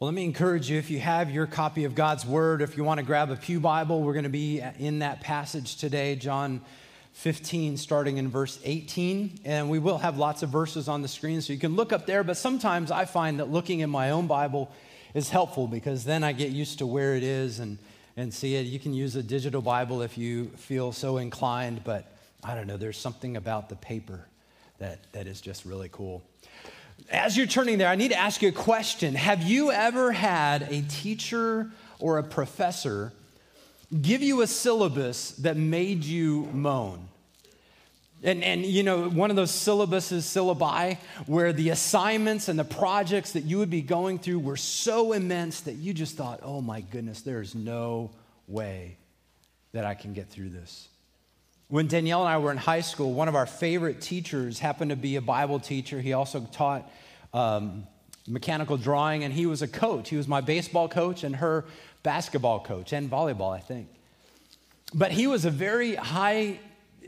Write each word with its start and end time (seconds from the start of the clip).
Well, 0.00 0.06
let 0.06 0.14
me 0.14 0.24
encourage 0.24 0.70
you 0.70 0.78
if 0.78 0.88
you 0.88 0.98
have 0.98 1.30
your 1.30 1.46
copy 1.46 1.84
of 1.84 1.94
God's 1.94 2.24
Word, 2.24 2.62
if 2.62 2.78
you 2.78 2.84
want 2.84 3.00
to 3.00 3.04
grab 3.04 3.30
a 3.30 3.36
Pew 3.36 3.60
Bible, 3.60 4.00
we're 4.02 4.14
going 4.14 4.22
to 4.22 4.30
be 4.30 4.62
in 4.78 5.00
that 5.00 5.20
passage 5.20 5.76
today, 5.76 6.16
John 6.16 6.62
15, 7.12 7.76
starting 7.76 8.16
in 8.16 8.30
verse 8.30 8.58
18. 8.64 9.40
And 9.44 9.68
we 9.68 9.78
will 9.78 9.98
have 9.98 10.16
lots 10.16 10.42
of 10.42 10.48
verses 10.48 10.88
on 10.88 11.02
the 11.02 11.08
screen, 11.08 11.42
so 11.42 11.52
you 11.52 11.58
can 11.58 11.76
look 11.76 11.92
up 11.92 12.06
there. 12.06 12.24
But 12.24 12.38
sometimes 12.38 12.90
I 12.90 13.04
find 13.04 13.40
that 13.40 13.50
looking 13.50 13.80
in 13.80 13.90
my 13.90 14.12
own 14.12 14.26
Bible 14.26 14.72
is 15.12 15.28
helpful 15.28 15.68
because 15.68 16.02
then 16.02 16.24
I 16.24 16.32
get 16.32 16.48
used 16.48 16.78
to 16.78 16.86
where 16.86 17.14
it 17.14 17.22
is 17.22 17.58
and, 17.58 17.76
and 18.16 18.32
see 18.32 18.54
it. 18.54 18.62
You 18.62 18.78
can 18.78 18.94
use 18.94 19.16
a 19.16 19.22
digital 19.22 19.60
Bible 19.60 20.00
if 20.00 20.16
you 20.16 20.46
feel 20.56 20.92
so 20.92 21.18
inclined, 21.18 21.84
but 21.84 22.10
I 22.42 22.54
don't 22.54 22.66
know, 22.66 22.78
there's 22.78 22.96
something 22.96 23.36
about 23.36 23.68
the 23.68 23.76
paper 23.76 24.24
that, 24.78 25.12
that 25.12 25.26
is 25.26 25.42
just 25.42 25.66
really 25.66 25.90
cool. 25.92 26.22
As 27.08 27.36
you're 27.36 27.46
turning 27.46 27.78
there, 27.78 27.88
I 27.88 27.96
need 27.96 28.10
to 28.10 28.18
ask 28.18 28.42
you 28.42 28.48
a 28.48 28.52
question. 28.52 29.14
Have 29.14 29.42
you 29.42 29.70
ever 29.72 30.12
had 30.12 30.62
a 30.70 30.82
teacher 30.82 31.70
or 31.98 32.18
a 32.18 32.22
professor 32.22 33.12
give 34.00 34.22
you 34.22 34.42
a 34.42 34.46
syllabus 34.46 35.32
that 35.32 35.56
made 35.56 36.04
you 36.04 36.48
moan? 36.52 37.08
And, 38.22 38.44
and 38.44 38.66
you 38.66 38.82
know, 38.82 39.08
one 39.08 39.30
of 39.30 39.36
those 39.36 39.50
syllabuses, 39.50 40.22
syllabi, 40.22 40.98
where 41.26 41.52
the 41.52 41.70
assignments 41.70 42.48
and 42.48 42.58
the 42.58 42.64
projects 42.64 43.32
that 43.32 43.44
you 43.44 43.58
would 43.58 43.70
be 43.70 43.80
going 43.80 44.18
through 44.18 44.40
were 44.40 44.58
so 44.58 45.12
immense 45.12 45.62
that 45.62 45.74
you 45.76 45.94
just 45.94 46.16
thought, 46.16 46.40
oh 46.42 46.60
my 46.60 46.82
goodness, 46.82 47.22
there 47.22 47.40
is 47.40 47.54
no 47.54 48.10
way 48.46 48.98
that 49.72 49.84
I 49.84 49.94
can 49.94 50.12
get 50.12 50.28
through 50.28 50.50
this. 50.50 50.88
When 51.70 51.86
Danielle 51.86 52.22
and 52.22 52.28
I 52.28 52.38
were 52.38 52.50
in 52.50 52.56
high 52.56 52.80
school, 52.80 53.12
one 53.12 53.28
of 53.28 53.36
our 53.36 53.46
favorite 53.46 54.00
teachers 54.00 54.58
happened 54.58 54.90
to 54.90 54.96
be 54.96 55.14
a 55.14 55.20
Bible 55.20 55.60
teacher. 55.60 56.00
He 56.00 56.12
also 56.14 56.40
taught 56.50 56.90
um, 57.32 57.86
mechanical 58.26 58.76
drawing, 58.76 59.22
and 59.22 59.32
he 59.32 59.46
was 59.46 59.62
a 59.62 59.68
coach. 59.68 60.08
He 60.08 60.16
was 60.16 60.26
my 60.26 60.40
baseball 60.40 60.88
coach 60.88 61.22
and 61.22 61.36
her 61.36 61.64
basketball 62.02 62.58
coach 62.58 62.92
and 62.92 63.08
volleyball, 63.08 63.54
I 63.54 63.60
think. 63.60 63.86
But 64.92 65.12
he 65.12 65.28
was 65.28 65.44
a 65.44 65.50
very 65.50 65.94
high, 65.94 66.58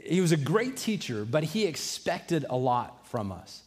he 0.01 0.21
was 0.21 0.31
a 0.31 0.37
great 0.37 0.77
teacher, 0.77 1.25
but 1.25 1.43
he 1.43 1.67
expected 1.67 2.47
a 2.49 2.57
lot 2.57 3.09
from 3.09 3.33
us. 3.33 3.63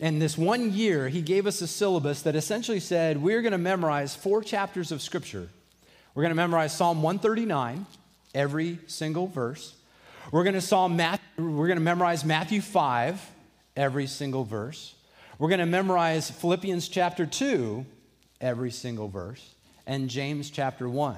And 0.00 0.20
this 0.20 0.36
one 0.36 0.70
year, 0.70 1.08
he 1.08 1.22
gave 1.22 1.46
us 1.46 1.62
a 1.62 1.66
syllabus 1.66 2.20
that 2.22 2.36
essentially 2.36 2.80
said 2.80 3.22
we're 3.22 3.40
going 3.40 3.52
to 3.52 3.58
memorize 3.58 4.14
four 4.14 4.42
chapters 4.42 4.92
of 4.92 5.00
Scripture. 5.00 5.48
We're 6.14 6.24
going 6.24 6.30
to 6.30 6.36
memorize 6.36 6.76
Psalm 6.76 7.02
139, 7.02 7.86
every 8.34 8.80
single 8.86 9.28
verse. 9.28 9.72
We're 10.32 10.42
going 10.42 10.60
to 10.60 11.18
we're 11.38 11.66
going 11.68 11.78
to 11.78 11.84
memorize 11.84 12.24
Matthew 12.24 12.60
5, 12.60 13.30
every 13.76 14.08
single 14.08 14.44
verse. 14.44 14.94
We're 15.38 15.48
going 15.48 15.60
to 15.60 15.66
memorize 15.66 16.30
Philippians 16.30 16.88
chapter 16.88 17.26
2, 17.26 17.86
every 18.40 18.72
single 18.72 19.08
verse, 19.08 19.54
and 19.86 20.10
James 20.10 20.50
chapter 20.50 20.88
1, 20.88 21.16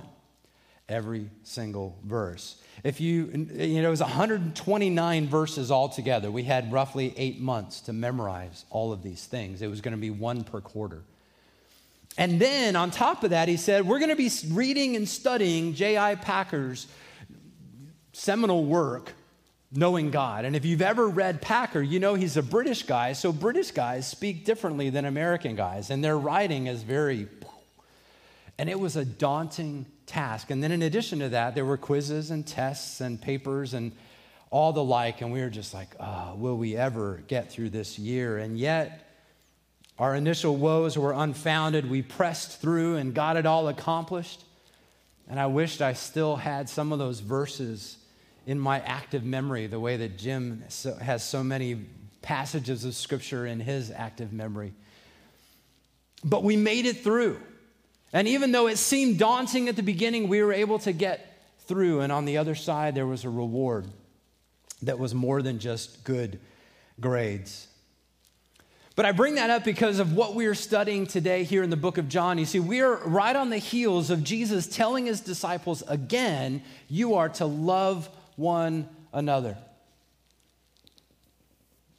every 0.90 1.30
single 1.42 1.96
verse. 2.04 2.60
If 2.84 3.00
you, 3.00 3.48
you 3.54 3.80
know, 3.80 3.88
it 3.88 3.90
was 3.90 4.00
129 4.00 5.26
verses 5.26 5.70
altogether. 5.70 6.30
We 6.30 6.42
had 6.42 6.70
roughly 6.70 7.14
eight 7.16 7.40
months 7.40 7.80
to 7.82 7.94
memorize 7.94 8.66
all 8.68 8.92
of 8.92 9.02
these 9.02 9.24
things. 9.24 9.62
It 9.62 9.68
was 9.68 9.80
going 9.80 9.92
to 9.92 10.00
be 10.00 10.10
one 10.10 10.44
per 10.44 10.60
quarter. 10.60 11.02
And 12.18 12.38
then 12.40 12.76
on 12.76 12.90
top 12.90 13.24
of 13.24 13.30
that, 13.30 13.48
he 13.48 13.56
said, 13.56 13.86
We're 13.86 14.00
going 14.00 14.10
to 14.10 14.16
be 14.16 14.30
reading 14.52 14.96
and 14.96 15.08
studying 15.08 15.74
J.I. 15.74 16.16
Packer's 16.16 16.88
seminal 18.18 18.64
work, 18.64 19.14
Knowing 19.70 20.10
God. 20.10 20.46
And 20.46 20.56
if 20.56 20.64
you've 20.64 20.80
ever 20.80 21.06
read 21.06 21.42
Packer, 21.42 21.82
you 21.82 22.00
know 22.00 22.14
he's 22.14 22.38
a 22.38 22.42
British 22.42 22.84
guy, 22.84 23.12
so 23.12 23.32
British 23.32 23.70
guys 23.70 24.08
speak 24.08 24.46
differently 24.46 24.88
than 24.88 25.04
American 25.04 25.56
guys, 25.56 25.90
and 25.90 26.02
their 26.02 26.16
writing 26.16 26.68
is 26.68 26.82
very. 26.82 27.28
And 28.56 28.70
it 28.70 28.80
was 28.80 28.96
a 28.96 29.04
daunting 29.04 29.84
task. 30.06 30.50
And 30.50 30.62
then 30.62 30.72
in 30.72 30.80
addition 30.80 31.18
to 31.18 31.28
that, 31.28 31.54
there 31.54 31.66
were 31.66 31.76
quizzes 31.76 32.30
and 32.30 32.46
tests 32.46 33.02
and 33.02 33.20
papers 33.20 33.74
and 33.74 33.92
all 34.50 34.72
the 34.72 34.82
like, 34.82 35.20
and 35.20 35.30
we 35.30 35.42
were 35.42 35.50
just 35.50 35.74
like, 35.74 35.94
oh, 36.00 36.34
will 36.36 36.56
we 36.56 36.74
ever 36.74 37.22
get 37.28 37.52
through 37.52 37.68
this 37.68 37.98
year? 37.98 38.38
And 38.38 38.58
yet, 38.58 39.06
our 39.98 40.14
initial 40.14 40.56
woes 40.56 40.96
were 40.96 41.12
unfounded. 41.12 41.90
We 41.90 42.00
pressed 42.00 42.62
through 42.62 42.96
and 42.96 43.14
got 43.14 43.36
it 43.36 43.44
all 43.44 43.68
accomplished. 43.68 44.42
And 45.28 45.38
I 45.38 45.46
wished 45.46 45.82
I 45.82 45.92
still 45.92 46.36
had 46.36 46.70
some 46.70 46.90
of 46.90 46.98
those 46.98 47.20
verses 47.20 47.98
in 48.48 48.58
my 48.58 48.80
active 48.80 49.24
memory, 49.24 49.66
the 49.66 49.78
way 49.78 49.98
that 49.98 50.16
Jim 50.16 50.64
has 51.02 51.22
so 51.22 51.44
many 51.44 51.84
passages 52.22 52.82
of 52.86 52.94
scripture 52.94 53.44
in 53.44 53.60
his 53.60 53.90
active 53.90 54.32
memory. 54.32 54.72
But 56.24 56.42
we 56.42 56.56
made 56.56 56.86
it 56.86 57.04
through. 57.04 57.38
And 58.10 58.26
even 58.26 58.50
though 58.52 58.66
it 58.66 58.78
seemed 58.78 59.18
daunting 59.18 59.68
at 59.68 59.76
the 59.76 59.82
beginning, 59.82 60.28
we 60.28 60.42
were 60.42 60.54
able 60.54 60.78
to 60.78 60.92
get 60.92 61.42
through. 61.66 62.00
And 62.00 62.10
on 62.10 62.24
the 62.24 62.38
other 62.38 62.54
side, 62.54 62.94
there 62.94 63.06
was 63.06 63.24
a 63.24 63.28
reward 63.28 63.86
that 64.80 64.98
was 64.98 65.14
more 65.14 65.42
than 65.42 65.58
just 65.58 66.02
good 66.04 66.40
grades. 66.98 67.68
But 68.96 69.04
I 69.04 69.12
bring 69.12 69.34
that 69.34 69.50
up 69.50 69.62
because 69.62 69.98
of 69.98 70.14
what 70.14 70.34
we 70.34 70.46
are 70.46 70.54
studying 70.54 71.06
today 71.06 71.44
here 71.44 71.62
in 71.62 71.68
the 71.68 71.76
book 71.76 71.98
of 71.98 72.08
John. 72.08 72.38
You 72.38 72.46
see, 72.46 72.60
we 72.60 72.80
are 72.80 72.96
right 72.96 73.36
on 73.36 73.50
the 73.50 73.58
heels 73.58 74.08
of 74.08 74.24
Jesus 74.24 74.66
telling 74.66 75.04
his 75.04 75.20
disciples 75.20 75.82
again, 75.86 76.62
you 76.88 77.14
are 77.16 77.28
to 77.28 77.44
love 77.44 78.08
one 78.38 78.88
another. 79.12 79.58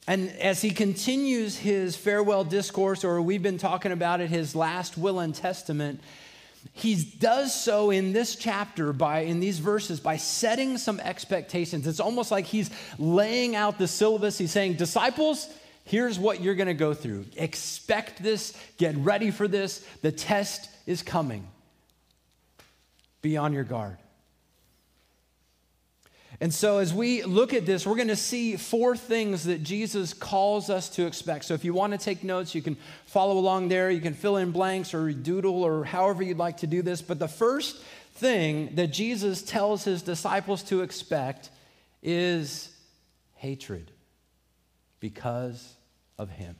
And 0.07 0.29
as 0.39 0.61
he 0.61 0.71
continues 0.71 1.55
his 1.55 1.95
farewell 1.95 2.43
discourse, 2.43 3.03
or 3.03 3.21
we've 3.21 3.43
been 3.43 3.59
talking 3.59 3.91
about 3.91 4.21
it, 4.21 4.29
his 4.29 4.55
last 4.55 4.97
will 4.97 5.19
and 5.19 5.35
testament, 5.35 6.01
he 6.73 6.95
does 6.95 7.53
so 7.53 7.91
in 7.91 8.11
this 8.11 8.35
chapter 8.35 8.91
by 8.91 9.19
in 9.19 9.39
these 9.39 9.59
verses 9.59 9.99
by 9.99 10.17
setting 10.17 10.77
some 10.77 10.99
expectations. 10.99 11.85
It's 11.85 11.99
almost 11.99 12.31
like 12.31 12.45
he's 12.45 12.71
laying 12.97 13.55
out 13.55 13.77
the 13.77 13.87
syllabus. 13.87 14.37
He's 14.37 14.51
saying 14.51 14.73
disciples 14.73 15.47
here's 15.89 16.19
what 16.19 16.39
you're 16.39 16.55
going 16.55 16.67
to 16.67 16.73
go 16.75 16.93
through. 16.93 17.25
Expect 17.35 18.21
this. 18.21 18.55
Get 18.77 18.95
ready 18.97 19.31
for 19.31 19.47
this. 19.47 19.83
The 20.03 20.11
test 20.11 20.69
is 20.85 21.01
coming. 21.01 21.47
Be 23.23 23.37
on 23.37 23.53
your 23.53 23.63
guard 23.63 23.97
and 26.41 26.53
so, 26.53 26.77
as 26.77 26.93
we 26.93 27.23
look 27.23 27.53
at 27.53 27.65
this, 27.65 27.85
we're 27.85 27.97
going 27.97 28.07
to 28.07 28.15
see 28.15 28.55
four 28.55 28.95
things 28.95 29.43
that 29.43 29.61
Jesus 29.61 30.13
calls 30.13 30.69
us 30.69 30.87
to 30.91 31.05
expect. 31.05 31.43
So, 31.43 31.53
if 31.53 31.65
you 31.65 31.73
want 31.73 31.91
to 31.91 31.99
take 31.99 32.23
notes, 32.23 32.55
you 32.55 32.61
can 32.61 32.77
follow 33.05 33.37
along 33.37 33.67
there. 33.67 33.91
You 33.91 33.99
can 33.99 34.13
fill 34.13 34.37
in 34.37 34.51
blanks 34.51 34.93
or 34.93 35.11
doodle 35.11 35.63
or 35.63 35.83
however 35.83 36.23
you'd 36.23 36.37
like 36.37 36.57
to 36.57 36.67
do 36.67 36.81
this. 36.81 37.01
But 37.01 37.19
the 37.19 37.27
first 37.27 37.83
thing 38.13 38.75
that 38.75 38.87
Jesus 38.87 39.41
tells 39.41 39.83
his 39.83 40.01
disciples 40.01 40.63
to 40.63 40.81
expect 40.81 41.49
is 42.01 42.73
hatred 43.35 43.91
because 45.01 45.73
of 46.17 46.29
him. 46.29 46.55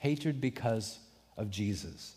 Hatred 0.00 0.40
because 0.40 0.98
of 1.36 1.48
Jesus. 1.48 2.16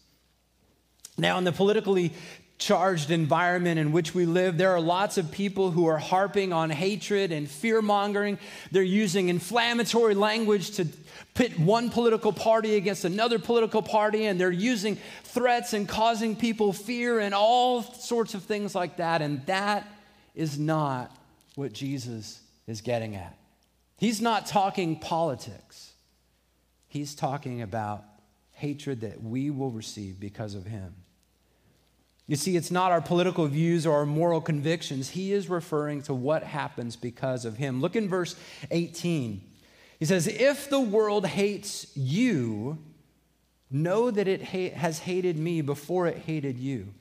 Now, 1.19 1.37
in 1.37 1.43
the 1.43 1.51
politically 1.51 2.13
charged 2.57 3.11
environment 3.11 3.79
in 3.79 3.91
which 3.91 4.15
we 4.15 4.25
live, 4.25 4.57
there 4.57 4.71
are 4.71 4.79
lots 4.79 5.17
of 5.17 5.29
people 5.31 5.71
who 5.71 5.87
are 5.87 5.97
harping 5.97 6.53
on 6.53 6.69
hatred 6.69 7.31
and 7.31 7.49
fear 7.49 7.81
mongering. 7.81 8.39
They're 8.71 8.83
using 8.83 9.29
inflammatory 9.29 10.15
language 10.15 10.71
to 10.77 10.87
pit 11.33 11.59
one 11.59 11.89
political 11.89 12.31
party 12.31 12.75
against 12.75 13.03
another 13.03 13.39
political 13.39 13.81
party, 13.81 14.25
and 14.25 14.39
they're 14.39 14.51
using 14.51 14.97
threats 15.23 15.73
and 15.73 15.87
causing 15.87 16.35
people 16.35 16.71
fear 16.71 17.19
and 17.19 17.33
all 17.33 17.81
sorts 17.81 18.33
of 18.33 18.43
things 18.43 18.73
like 18.73 18.97
that. 18.97 19.21
And 19.21 19.45
that 19.47 19.87
is 20.33 20.57
not 20.57 21.15
what 21.55 21.73
Jesus 21.73 22.39
is 22.67 22.81
getting 22.81 23.15
at. 23.15 23.37
He's 23.97 24.21
not 24.21 24.45
talking 24.45 24.99
politics, 24.99 25.91
he's 26.87 27.15
talking 27.15 27.61
about 27.61 28.03
hatred 28.53 29.01
that 29.01 29.21
we 29.21 29.49
will 29.49 29.71
receive 29.71 30.19
because 30.19 30.55
of 30.55 30.65
him. 30.65 30.95
You 32.27 32.35
see, 32.35 32.55
it's 32.55 32.71
not 32.71 32.91
our 32.91 33.01
political 33.01 33.45
views 33.45 33.85
or 33.85 33.97
our 33.97 34.05
moral 34.05 34.41
convictions. 34.41 35.09
He 35.09 35.31
is 35.31 35.47
referring 35.47 36.01
to 36.03 36.13
what 36.13 36.43
happens 36.43 36.95
because 36.95 37.45
of 37.45 37.57
him. 37.57 37.81
Look 37.81 37.95
in 37.95 38.09
verse 38.09 38.35
18. 38.71 39.41
He 39.99 40.05
says, 40.05 40.27
If 40.27 40.69
the 40.69 40.79
world 40.79 41.27
hates 41.27 41.95
you, 41.95 42.79
know 43.69 44.09
that 44.09 44.27
it 44.27 44.43
ha- 44.43 44.71
has 44.71 44.99
hated 44.99 45.37
me 45.37 45.61
before 45.61 46.07
it 46.07 46.17
hated 46.17 46.57
you. 46.57 46.93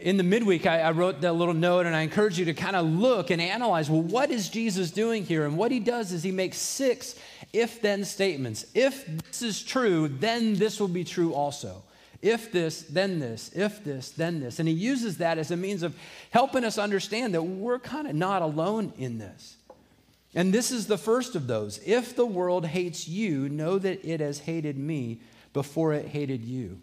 In 0.00 0.16
the 0.16 0.22
midweek, 0.22 0.64
I, 0.64 0.80
I 0.80 0.90
wrote 0.92 1.20
that 1.20 1.34
little 1.34 1.52
note 1.52 1.84
and 1.84 1.94
I 1.94 2.00
encourage 2.00 2.38
you 2.38 2.46
to 2.46 2.54
kind 2.54 2.74
of 2.74 2.86
look 2.86 3.30
and 3.30 3.42
analyze 3.42 3.90
well, 3.90 4.00
what 4.00 4.30
is 4.30 4.48
Jesus 4.48 4.90
doing 4.90 5.26
here? 5.26 5.44
And 5.44 5.58
what 5.58 5.70
he 5.70 5.80
does 5.80 6.12
is 6.12 6.22
he 6.22 6.32
makes 6.32 6.56
six 6.56 7.16
if 7.52 7.82
then 7.82 8.04
statements. 8.06 8.64
If 8.72 9.06
this 9.06 9.42
is 9.42 9.62
true, 9.62 10.08
then 10.08 10.54
this 10.54 10.80
will 10.80 10.88
be 10.88 11.04
true 11.04 11.34
also. 11.34 11.82
If 12.24 12.50
this, 12.50 12.80
then 12.80 13.20
this. 13.20 13.50
If 13.54 13.84
this, 13.84 14.08
then 14.08 14.40
this. 14.40 14.58
And 14.58 14.66
he 14.66 14.74
uses 14.74 15.18
that 15.18 15.36
as 15.36 15.50
a 15.50 15.58
means 15.58 15.82
of 15.82 15.94
helping 16.30 16.64
us 16.64 16.78
understand 16.78 17.34
that 17.34 17.42
we're 17.42 17.78
kind 17.78 18.06
of 18.06 18.14
not 18.14 18.40
alone 18.40 18.94
in 18.96 19.18
this. 19.18 19.58
And 20.34 20.50
this 20.50 20.70
is 20.70 20.86
the 20.86 20.96
first 20.96 21.36
of 21.36 21.46
those. 21.46 21.78
If 21.84 22.16
the 22.16 22.24
world 22.24 22.64
hates 22.64 23.06
you, 23.06 23.50
know 23.50 23.78
that 23.78 24.02
it 24.06 24.20
has 24.20 24.38
hated 24.38 24.78
me 24.78 25.20
before 25.52 25.92
it 25.92 26.08
hated 26.08 26.46
you. 26.46 26.80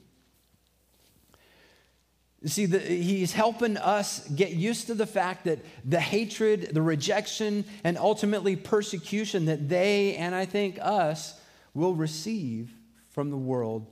See, 2.46 2.68
the, 2.68 2.78
he's 2.78 3.34
helping 3.34 3.78
us 3.78 4.28
get 4.30 4.52
used 4.52 4.88
to 4.88 4.94
the 4.94 5.08
fact 5.08 5.46
that 5.46 5.58
the 5.84 6.00
hatred, 6.00 6.70
the 6.72 6.84
rejection, 6.84 7.66
and 7.84 7.98
ultimately 7.98 8.56
persecution 8.56 9.46
that 9.46 9.70
they, 9.70 10.18
and 10.18 10.36
I 10.36 10.46
think 10.46 10.78
us, 10.80 11.40
will 11.74 11.96
receive 11.96 12.76
from 13.10 13.32
the 13.32 13.38
world 13.38 13.92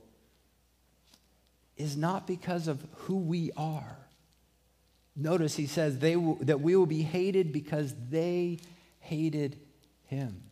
is 1.80 1.96
not 1.96 2.26
because 2.26 2.68
of 2.68 2.84
who 2.98 3.16
we 3.16 3.50
are. 3.56 3.96
Notice 5.16 5.56
he 5.56 5.66
says 5.66 5.98
they 5.98 6.16
will, 6.16 6.36
that 6.42 6.60
we 6.60 6.76
will 6.76 6.86
be 6.86 7.02
hated 7.02 7.52
because 7.52 7.94
they 8.08 8.58
hated 9.00 9.58
him. 10.06 10.42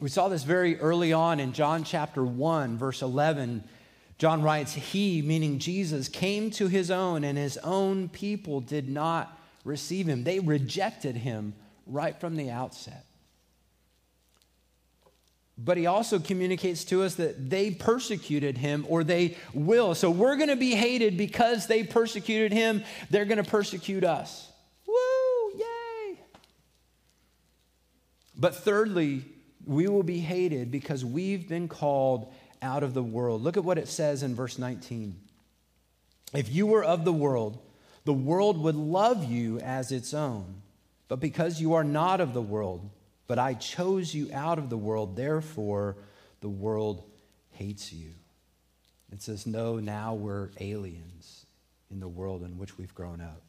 We 0.00 0.08
saw 0.08 0.28
this 0.28 0.44
very 0.44 0.80
early 0.80 1.12
on 1.12 1.38
in 1.38 1.52
John 1.52 1.84
chapter 1.84 2.24
1, 2.24 2.78
verse 2.78 3.02
11. 3.02 3.62
John 4.18 4.42
writes, 4.42 4.72
He, 4.72 5.22
meaning 5.22 5.58
Jesus, 5.58 6.08
came 6.08 6.50
to 6.52 6.68
his 6.68 6.90
own, 6.90 7.24
and 7.24 7.38
his 7.38 7.58
own 7.58 8.08
people 8.08 8.60
did 8.60 8.88
not 8.88 9.38
receive 9.64 10.08
him. 10.08 10.24
They 10.24 10.40
rejected 10.40 11.16
him 11.16 11.54
right 11.86 12.18
from 12.18 12.36
the 12.36 12.50
outset. 12.50 13.04
But 15.64 15.76
he 15.76 15.86
also 15.86 16.18
communicates 16.18 16.84
to 16.86 17.02
us 17.02 17.14
that 17.16 17.50
they 17.50 17.70
persecuted 17.70 18.58
him 18.58 18.84
or 18.88 19.04
they 19.04 19.36
will. 19.54 19.94
So 19.94 20.10
we're 20.10 20.36
going 20.36 20.48
to 20.48 20.56
be 20.56 20.74
hated 20.74 21.16
because 21.16 21.68
they 21.68 21.84
persecuted 21.84 22.52
him. 22.52 22.82
They're 23.10 23.26
going 23.26 23.42
to 23.42 23.48
persecute 23.48 24.02
us. 24.02 24.50
Woo! 24.86 25.52
Yay! 25.56 26.18
But 28.36 28.56
thirdly, 28.56 29.24
we 29.64 29.86
will 29.86 30.02
be 30.02 30.18
hated 30.18 30.72
because 30.72 31.04
we've 31.04 31.48
been 31.48 31.68
called 31.68 32.32
out 32.60 32.82
of 32.82 32.92
the 32.92 33.02
world. 33.02 33.42
Look 33.42 33.56
at 33.56 33.64
what 33.64 33.78
it 33.78 33.88
says 33.88 34.24
in 34.24 34.34
verse 34.34 34.58
19. 34.58 35.14
If 36.34 36.52
you 36.52 36.66
were 36.66 36.82
of 36.82 37.04
the 37.04 37.12
world, 37.12 37.58
the 38.04 38.12
world 38.12 38.58
would 38.58 38.74
love 38.74 39.24
you 39.24 39.60
as 39.60 39.92
its 39.92 40.12
own. 40.12 40.62
But 41.06 41.20
because 41.20 41.60
you 41.60 41.74
are 41.74 41.84
not 41.84 42.20
of 42.20 42.32
the 42.34 42.42
world, 42.42 42.88
but 43.32 43.38
I 43.38 43.54
chose 43.54 44.14
you 44.14 44.28
out 44.34 44.58
of 44.58 44.68
the 44.68 44.76
world, 44.76 45.16
therefore 45.16 45.96
the 46.42 46.50
world 46.50 47.02
hates 47.52 47.90
you. 47.90 48.10
It 49.10 49.22
says, 49.22 49.46
No, 49.46 49.78
now 49.78 50.12
we're 50.12 50.50
aliens 50.60 51.46
in 51.90 51.98
the 51.98 52.08
world 52.08 52.42
in 52.42 52.58
which 52.58 52.76
we've 52.76 52.94
grown 52.94 53.22
up. 53.22 53.40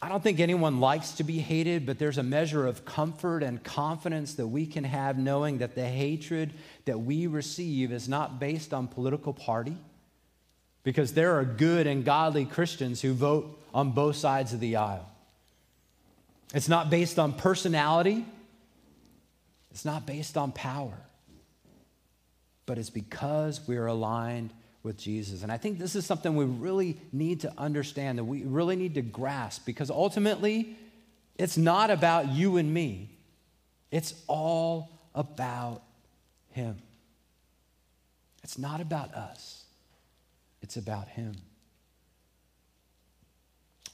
I 0.00 0.08
don't 0.08 0.22
think 0.22 0.40
anyone 0.40 0.80
likes 0.80 1.10
to 1.10 1.24
be 1.24 1.40
hated, 1.40 1.84
but 1.84 1.98
there's 1.98 2.16
a 2.16 2.22
measure 2.22 2.66
of 2.66 2.86
comfort 2.86 3.42
and 3.42 3.62
confidence 3.62 4.32
that 4.36 4.46
we 4.46 4.64
can 4.64 4.84
have 4.84 5.18
knowing 5.18 5.58
that 5.58 5.74
the 5.74 5.86
hatred 5.86 6.54
that 6.86 7.00
we 7.00 7.26
receive 7.26 7.92
is 7.92 8.08
not 8.08 8.40
based 8.40 8.72
on 8.72 8.88
political 8.88 9.34
party, 9.34 9.76
because 10.84 11.12
there 11.12 11.38
are 11.38 11.44
good 11.44 11.86
and 11.86 12.02
godly 12.02 12.46
Christians 12.46 13.02
who 13.02 13.12
vote 13.12 13.62
on 13.74 13.90
both 13.90 14.16
sides 14.16 14.54
of 14.54 14.60
the 14.60 14.76
aisle. 14.76 15.06
It's 16.54 16.68
not 16.68 16.90
based 16.90 17.18
on 17.18 17.32
personality, 17.32 18.24
it's 19.70 19.84
not 19.84 20.06
based 20.06 20.36
on 20.36 20.52
power, 20.52 20.96
but 22.64 22.78
it's 22.78 22.90
because 22.90 23.60
we're 23.66 23.86
aligned 23.86 24.52
with 24.82 24.96
Jesus. 24.96 25.42
And 25.42 25.50
I 25.50 25.58
think 25.58 25.78
this 25.78 25.96
is 25.96 26.06
something 26.06 26.36
we 26.36 26.44
really 26.44 26.96
need 27.12 27.40
to 27.40 27.52
understand, 27.58 28.18
that 28.18 28.24
we 28.24 28.44
really 28.44 28.76
need 28.76 28.94
to 28.94 29.02
grasp, 29.02 29.66
because 29.66 29.90
ultimately, 29.90 30.76
it's 31.34 31.58
not 31.58 31.90
about 31.90 32.28
you 32.28 32.56
and 32.56 32.72
me, 32.72 33.10
it's 33.90 34.14
all 34.26 34.90
about 35.14 35.82
Him. 36.52 36.78
It's 38.44 38.56
not 38.56 38.80
about 38.80 39.12
us, 39.14 39.64
it's 40.62 40.76
about 40.76 41.08
Him. 41.08 41.34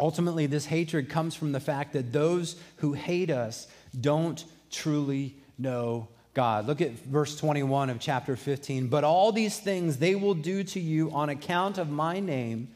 Ultimately, 0.01 0.47
this 0.47 0.67
hatred 0.67 1.09
comes 1.09 1.35
from 1.35 1.53
the 1.53 1.61
fact 1.61 1.93
that 1.93 2.13
those 2.13 2.57
who 2.77 2.93
hate 2.93 3.31
us 3.31 3.67
don't 3.99 4.45
truly 4.71 5.37
know 5.59 6.09
God. 6.35 6.67
Look 6.67 6.81
at 6.81 6.93
verse 6.93 7.37
21 7.37 7.91
of 7.91 8.01
chapter 8.01 8.37
15. 8.37 8.89
But 8.89 9.05
all 9.05 9.33
these 9.33 9.59
things 9.59 9.99
they 9.99 10.15
will 10.15 10.35
do 10.35 10.65
to 10.65 10.81
you 10.81 11.11
on 11.11 11.29
account 11.29 11.79
of 11.79 11.91
my 11.91 12.21
name 12.21 12.69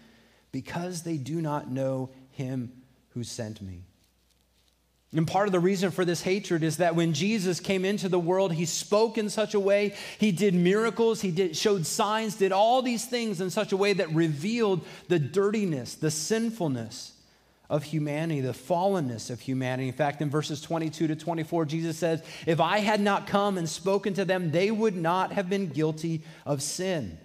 because 0.52 1.02
they 1.02 1.16
do 1.16 1.40
not 1.40 1.70
know 1.70 2.10
him 2.30 2.72
who 3.10 3.24
sent 3.24 3.62
me. 3.62 3.84
And 5.16 5.26
part 5.26 5.48
of 5.48 5.52
the 5.52 5.60
reason 5.60 5.90
for 5.90 6.04
this 6.04 6.20
hatred 6.20 6.62
is 6.62 6.76
that 6.76 6.94
when 6.94 7.14
Jesus 7.14 7.58
came 7.58 7.86
into 7.86 8.08
the 8.08 8.18
world, 8.18 8.52
he 8.52 8.66
spoke 8.66 9.16
in 9.16 9.30
such 9.30 9.54
a 9.54 9.60
way, 9.60 9.94
he 10.18 10.30
did 10.30 10.54
miracles, 10.54 11.22
he 11.22 11.30
did, 11.30 11.56
showed 11.56 11.86
signs, 11.86 12.36
did 12.36 12.52
all 12.52 12.82
these 12.82 13.06
things 13.06 13.40
in 13.40 13.48
such 13.48 13.72
a 13.72 13.76
way 13.78 13.94
that 13.94 14.14
revealed 14.14 14.84
the 15.08 15.18
dirtiness, 15.18 15.94
the 15.94 16.10
sinfulness 16.10 17.14
of 17.70 17.82
humanity, 17.82 18.42
the 18.42 18.52
fallenness 18.52 19.30
of 19.30 19.40
humanity. 19.40 19.88
In 19.88 19.94
fact, 19.94 20.20
in 20.20 20.28
verses 20.28 20.60
22 20.60 21.08
to 21.08 21.16
24, 21.16 21.64
Jesus 21.64 21.96
says, 21.96 22.22
If 22.46 22.60
I 22.60 22.78
had 22.78 23.00
not 23.00 23.26
come 23.26 23.56
and 23.56 23.68
spoken 23.68 24.12
to 24.14 24.24
them, 24.24 24.50
they 24.50 24.70
would 24.70 24.96
not 24.96 25.32
have 25.32 25.48
been 25.48 25.68
guilty 25.68 26.22
of 26.44 26.62
sin. 26.62 27.18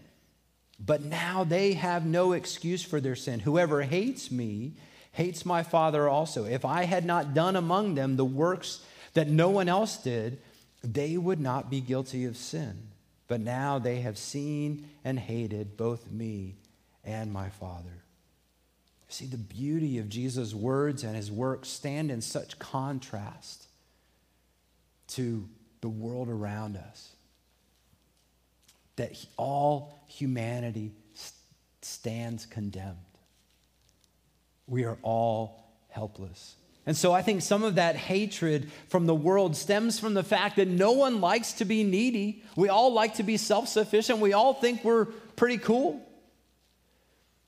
But 0.80 1.04
now 1.04 1.44
they 1.44 1.74
have 1.74 2.06
no 2.06 2.32
excuse 2.32 2.84
for 2.84 3.02
their 3.02 3.16
sin. 3.16 3.42
Whoever 3.42 3.84
hates 3.84 4.32
me 4.32 4.74
hates 5.12 5.46
my 5.46 5.64
Father 5.64 6.08
also. 6.08 6.46
If 6.46 6.66
I 6.66 6.84
had 6.84 7.06
not 7.06 7.34
done 7.34 7.56
among 7.56 7.96
them 7.96 8.16
the 8.16 8.26
works 8.26 8.84
that 9.14 9.28
no 9.28 9.50
one 9.50 9.68
else 9.68 9.98
did, 9.98 10.40
they 10.84 11.18
would 11.18 11.40
not 11.40 11.70
be 11.70 11.82
guilty 11.82 12.26
of 12.26 12.38
sin. 12.38 12.88
But 13.28 13.42
now 13.42 13.80
they 13.80 14.02
have 14.02 14.18
seen 14.18 14.90
and 15.04 15.18
hated 15.20 15.78
both 15.78 16.10
me 16.12 16.56
and 17.04 17.32
my 17.32 17.50
Father. 17.50 18.04
See, 19.08 19.26
the 19.26 19.38
beauty 19.38 19.98
of 19.98 20.08
Jesus' 20.08 20.54
words 20.54 21.04
and 21.04 21.16
his 21.16 21.32
work 21.32 21.66
stand 21.66 22.12
in 22.12 22.22
such 22.22 22.58
contrast 22.60 23.68
to 25.10 25.50
the 25.82 25.90
world 25.90 26.30
around 26.30 26.78
us 26.78 27.14
that 28.96 29.14
all 29.36 30.00
humanity 30.08 30.92
stands 31.82 32.46
condemned. 32.46 32.98
We 34.72 34.86
are 34.86 34.98
all 35.04 35.66
helpless. 35.90 36.56
And 36.86 36.96
so 36.96 37.12
I 37.12 37.22
think 37.22 37.42
some 37.42 37.62
of 37.62 37.76
that 37.76 37.98
hatred 37.98 38.72
from 38.88 39.06
the 39.06 39.14
world 39.14 39.58
stems 39.58 40.00
from 40.00 40.14
the 40.14 40.24
fact 40.24 40.56
that 40.56 40.70
no 40.70 40.94
one 40.94 41.20
likes 41.20 41.52
to 41.54 41.66
be 41.66 41.84
needy. 41.84 42.42
We 42.56 42.70
all 42.70 42.94
like 42.94 43.16
to 43.16 43.24
be 43.24 43.36
self 43.36 43.68
sufficient. 43.68 44.20
We 44.20 44.32
all 44.32 44.54
think 44.54 44.86
we're 44.86 45.06
pretty 45.36 45.58
cool. 45.58 46.02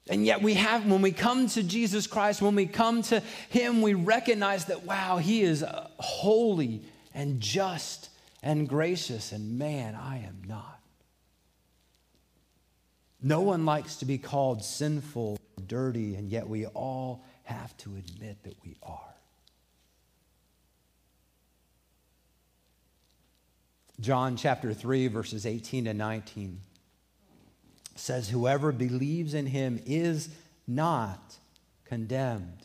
And 0.09 0.25
yet, 0.25 0.41
we 0.41 0.55
have, 0.55 0.85
when 0.85 1.01
we 1.01 1.13
come 1.13 1.47
to 1.47 1.63
Jesus 1.63 2.07
Christ, 2.07 2.41
when 2.41 2.55
we 2.55 2.65
come 2.65 3.03
to 3.03 3.21
Him, 3.47 3.81
we 3.81 3.93
recognize 3.93 4.65
that, 4.65 4.83
wow, 4.83 5.17
He 5.17 5.43
is 5.43 5.63
uh, 5.63 5.87
holy 5.97 6.81
and 7.13 7.39
just 7.39 8.09
and 8.41 8.67
gracious, 8.67 9.31
and 9.31 9.57
man, 9.57 9.95
I 9.95 10.17
am 10.17 10.41
not. 10.45 10.81
No 13.21 13.39
one 13.39 13.65
likes 13.65 13.95
to 13.97 14.05
be 14.05 14.17
called 14.17 14.65
sinful, 14.65 15.37
dirty, 15.67 16.15
and 16.15 16.29
yet 16.29 16.47
we 16.47 16.65
all 16.67 17.23
have 17.43 17.75
to 17.77 17.95
admit 17.95 18.43
that 18.43 18.55
we 18.63 18.75
are. 18.83 19.15
John 23.99 24.35
chapter 24.35 24.73
3, 24.73 25.07
verses 25.07 25.45
18 25.45 25.85
to 25.85 25.93
19 25.93 26.59
says, 27.95 28.29
Whoever 28.29 28.71
believes 28.71 29.33
in 29.33 29.45
him 29.45 29.79
is 29.85 30.29
not 30.67 31.37
condemned. 31.85 32.59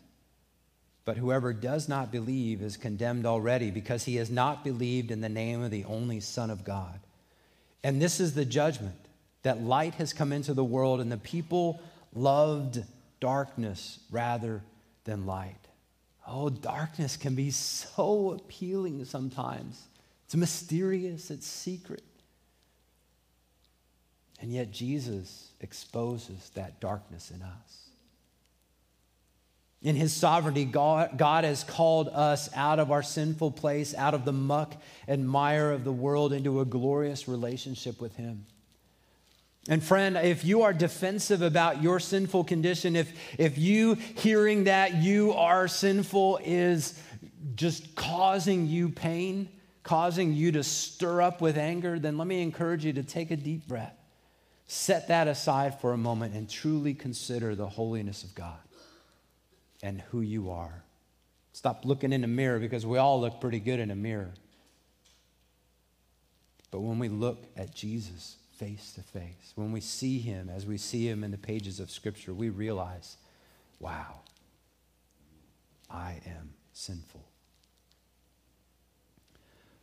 But 1.04 1.16
whoever 1.16 1.52
does 1.52 1.88
not 1.88 2.12
believe 2.12 2.60
is 2.60 2.76
condemned 2.76 3.24
already 3.24 3.70
because 3.70 4.04
he 4.04 4.16
has 4.16 4.30
not 4.30 4.64
believed 4.64 5.10
in 5.10 5.20
the 5.20 5.28
name 5.28 5.62
of 5.62 5.70
the 5.70 5.84
only 5.84 6.20
Son 6.20 6.50
of 6.50 6.64
God. 6.64 7.00
And 7.82 8.02
this 8.02 8.20
is 8.20 8.34
the 8.34 8.44
judgment 8.44 8.96
that 9.42 9.62
light 9.62 9.94
has 9.94 10.12
come 10.12 10.32
into 10.32 10.52
the 10.52 10.64
world, 10.64 11.00
and 11.00 11.10
the 11.10 11.16
people 11.16 11.80
loved 12.14 12.82
darkness 13.20 13.98
rather 14.10 14.62
than 15.04 15.26
light. 15.26 15.56
Oh, 16.26 16.50
darkness 16.50 17.16
can 17.16 17.34
be 17.34 17.50
so 17.50 18.32
appealing 18.32 19.04
sometimes. 19.04 19.82
It's 20.26 20.36
mysterious, 20.36 21.30
it's 21.30 21.46
secret. 21.46 22.02
And 24.40 24.52
yet 24.52 24.70
Jesus 24.70 25.50
exposes 25.60 26.50
that 26.54 26.80
darkness 26.80 27.30
in 27.30 27.42
us. 27.42 27.88
In 29.80 29.96
his 29.96 30.12
sovereignty, 30.12 30.64
God, 30.64 31.16
God, 31.16 31.44
has 31.44 31.62
called 31.62 32.08
us 32.08 32.50
out 32.54 32.78
of 32.78 32.90
our 32.90 33.02
sinful 33.02 33.52
place, 33.52 33.94
out 33.94 34.12
of 34.12 34.24
the 34.24 34.32
muck 34.32 34.74
and 35.06 35.28
mire 35.28 35.70
of 35.70 35.84
the 35.84 35.92
world, 35.92 36.32
into 36.32 36.60
a 36.60 36.64
glorious 36.64 37.28
relationship 37.28 38.00
with 38.00 38.16
him. 38.16 38.44
And 39.68 39.84
friend, 39.84 40.16
if 40.16 40.44
you 40.44 40.62
are 40.62 40.72
defensive 40.72 41.42
about 41.42 41.82
your 41.82 42.00
sinful 42.00 42.44
condition, 42.44 42.96
if, 42.96 43.12
if 43.38 43.58
you 43.58 43.94
hearing 43.94 44.64
that 44.64 44.94
you 44.94 45.34
are 45.34 45.68
sinful 45.68 46.40
is 46.42 46.98
just 47.54 47.94
causing 47.94 48.66
you 48.66 48.88
pain, 48.88 49.48
causing 49.82 50.32
you 50.32 50.52
to 50.52 50.62
stir 50.64 51.20
up 51.20 51.42
with 51.42 51.58
anger, 51.58 51.98
then 51.98 52.16
let 52.16 52.26
me 52.26 52.40
encourage 52.40 52.84
you 52.84 52.94
to 52.94 53.02
take 53.02 53.30
a 53.30 53.36
deep 53.36 53.68
breath 53.68 53.94
set 54.68 55.08
that 55.08 55.26
aside 55.26 55.80
for 55.80 55.92
a 55.92 55.98
moment 55.98 56.34
and 56.34 56.48
truly 56.48 56.92
consider 56.92 57.54
the 57.54 57.66
holiness 57.66 58.22
of 58.22 58.34
God 58.34 58.58
and 59.82 60.02
who 60.10 60.20
you 60.20 60.50
are. 60.50 60.84
Stop 61.54 61.86
looking 61.86 62.12
in 62.12 62.20
the 62.20 62.28
mirror 62.28 62.58
because 62.58 62.84
we 62.84 62.98
all 62.98 63.20
look 63.20 63.40
pretty 63.40 63.60
good 63.60 63.80
in 63.80 63.90
a 63.90 63.96
mirror. 63.96 64.34
But 66.70 66.80
when 66.80 66.98
we 66.98 67.08
look 67.08 67.46
at 67.56 67.74
Jesus 67.74 68.36
face 68.58 68.92
to 68.92 69.02
face, 69.02 69.52
when 69.54 69.70
we 69.70 69.80
see 69.80 70.18
him 70.18 70.50
as 70.54 70.66
we 70.66 70.76
see 70.76 71.08
him 71.08 71.22
in 71.22 71.30
the 71.30 71.38
pages 71.38 71.78
of 71.78 71.90
Scripture, 71.90 72.34
we 72.34 72.50
realize, 72.50 73.16
wow, 73.78 74.20
I 75.88 76.20
am 76.26 76.54
sinful. 76.72 77.24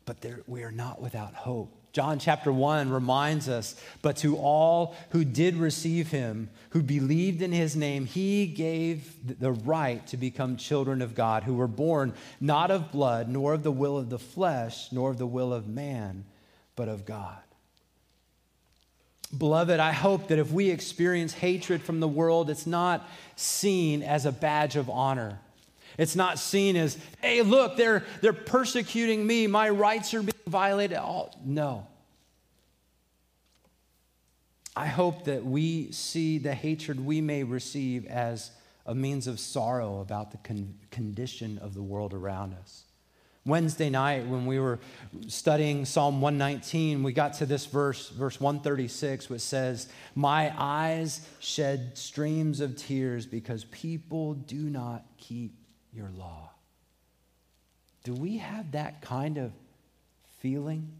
But 0.06 0.22
there, 0.22 0.42
we 0.46 0.64
are 0.64 0.72
not 0.72 1.02
without 1.02 1.34
hope. 1.34 1.74
John 1.94 2.20
chapter 2.20 2.52
1 2.52 2.90
reminds 2.90 3.48
us, 3.48 3.82
but 4.02 4.18
to 4.18 4.36
all 4.36 4.98
who 5.12 5.24
did 5.24 5.56
receive 5.56 6.12
him, 6.12 6.50
who 6.72 6.84
believed 6.84 7.42
in 7.42 7.54
his 7.54 7.78
name, 7.78 8.06
he 8.06 8.46
gave 8.46 9.40
the 9.40 9.54
right 9.54 10.06
to 10.08 10.18
become 10.18 10.58
children 10.58 11.02
of 11.02 11.16
God, 11.16 11.44
who 11.44 11.56
were 11.56 11.70
born 11.70 12.14
not 12.42 12.70
of 12.70 12.92
blood, 12.92 13.30
nor 13.30 13.54
of 13.54 13.64
the 13.64 13.72
will 13.72 13.98
of 13.98 14.10
the 14.10 14.20
flesh, 14.20 14.92
nor 14.92 15.12
of 15.12 15.18
the 15.18 15.26
will 15.26 15.54
of 15.54 15.70
man, 15.70 16.26
but 16.76 16.90
of 16.90 17.06
God. 17.06 17.38
Beloved, 19.38 19.80
I 19.80 19.92
hope 19.92 20.30
that 20.30 20.40
if 20.40 20.52
we 20.52 20.70
experience 20.70 21.34
hatred 21.34 21.82
from 21.82 22.00
the 22.00 22.08
world, 22.08 22.50
it's 22.50 22.68
not 22.68 23.10
seen 23.36 24.02
as 24.04 24.26
a 24.26 24.32
badge 24.32 24.76
of 24.76 24.90
honor. 24.90 25.40
It's 25.98 26.16
not 26.16 26.40
seen 26.40 26.76
as, 26.76 26.98
hey, 27.22 27.42
look, 27.42 27.78
they're, 27.78 28.04
they're 28.22 28.34
persecuting 28.34 29.26
me. 29.26 29.48
My 29.48 29.70
rights 29.70 30.14
are 30.14 30.22
being 30.22 30.34
violated. 30.48 30.98
Oh, 30.98 31.32
no. 31.44 31.88
I 34.76 34.88
hope 34.88 35.26
that 35.26 35.46
we 35.46 35.92
see 35.92 36.38
the 36.38 36.54
hatred 36.54 37.00
we 37.00 37.22
may 37.22 37.44
receive 37.44 38.06
as 38.06 38.52
a 38.86 38.94
means 38.94 39.26
of 39.28 39.40
sorrow 39.40 40.00
about 40.00 40.32
the 40.32 40.38
con- 40.38 40.76
condition 40.92 41.58
of 41.60 41.74
the 41.74 41.82
world 41.82 42.14
around 42.14 42.54
us. 42.54 42.85
Wednesday 43.46 43.92
night, 43.92 44.26
when 44.26 44.48
we 44.48 44.60
were 44.60 44.80
studying 45.28 45.86
Psalm 45.86 46.20
119, 46.20 47.04
we 47.04 47.14
got 47.14 47.34
to 47.36 47.46
this 47.46 47.68
verse, 47.68 48.10
verse 48.10 48.40
136, 48.42 49.30
which 49.30 49.42
says, 49.42 49.88
My 50.16 50.52
eyes 50.58 51.28
shed 51.40 51.96
streams 51.96 52.60
of 52.60 52.76
tears 52.76 53.28
because 53.28 53.66
people 53.66 54.34
do 54.34 54.70
not 54.70 55.06
keep 55.18 55.54
your 55.94 56.10
law. 56.18 56.50
Do 58.04 58.16
we 58.16 58.38
have 58.38 58.72
that 58.72 59.02
kind 59.02 59.38
of 59.38 59.52
feeling, 60.40 60.92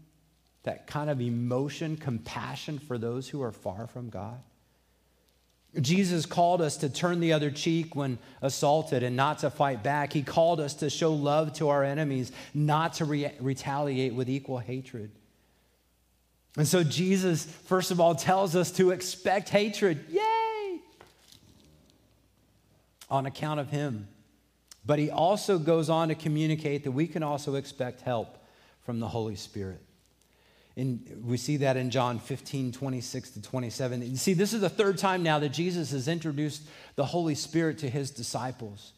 that 0.62 0.86
kind 0.86 1.10
of 1.10 1.20
emotion, 1.20 1.96
compassion 1.96 2.78
for 2.78 2.96
those 2.96 3.28
who 3.28 3.42
are 3.42 3.52
far 3.52 3.88
from 3.88 4.08
God? 4.08 4.40
Jesus 5.80 6.26
called 6.26 6.62
us 6.62 6.78
to 6.78 6.88
turn 6.88 7.20
the 7.20 7.32
other 7.32 7.50
cheek 7.50 7.94
when 7.94 8.18
assaulted 8.40 9.02
and 9.02 9.16
not 9.16 9.40
to 9.40 9.50
fight 9.50 9.82
back. 9.82 10.12
He 10.12 10.22
called 10.22 10.60
us 10.60 10.74
to 10.74 10.90
show 10.90 11.12
love 11.12 11.52
to 11.54 11.68
our 11.68 11.84
enemies, 11.84 12.32
not 12.54 12.94
to 12.94 13.04
re- 13.04 13.32
retaliate 13.40 14.14
with 14.14 14.28
equal 14.28 14.58
hatred. 14.58 15.10
And 16.56 16.66
so 16.66 16.82
Jesus, 16.82 17.44
first 17.44 17.90
of 17.90 18.00
all, 18.00 18.14
tells 18.14 18.56
us 18.56 18.70
to 18.72 18.90
expect 18.90 19.50
hatred. 19.50 20.04
Yay! 20.08 20.80
On 23.10 23.26
account 23.26 23.60
of 23.60 23.68
him. 23.68 24.08
But 24.84 24.98
he 24.98 25.10
also 25.10 25.58
goes 25.58 25.90
on 25.90 26.08
to 26.08 26.14
communicate 26.14 26.84
that 26.84 26.92
we 26.92 27.06
can 27.06 27.22
also 27.22 27.56
expect 27.56 28.00
help 28.00 28.38
from 28.84 29.00
the 29.00 29.08
Holy 29.08 29.36
Spirit. 29.36 29.82
And 30.76 31.22
we 31.24 31.38
see 31.38 31.58
that 31.58 31.78
in 31.78 31.90
John 31.90 32.18
15, 32.18 32.72
26 32.72 33.30
to 33.30 33.42
27. 33.42 34.02
You 34.02 34.16
see, 34.16 34.34
this 34.34 34.52
is 34.52 34.60
the 34.60 34.68
third 34.68 34.98
time 34.98 35.22
now 35.22 35.38
that 35.38 35.48
Jesus 35.48 35.90
has 35.92 36.06
introduced 36.06 36.62
the 36.96 37.04
Holy 37.04 37.34
Spirit 37.34 37.78
to 37.78 37.88
his 37.88 38.10
disciples. 38.10 38.92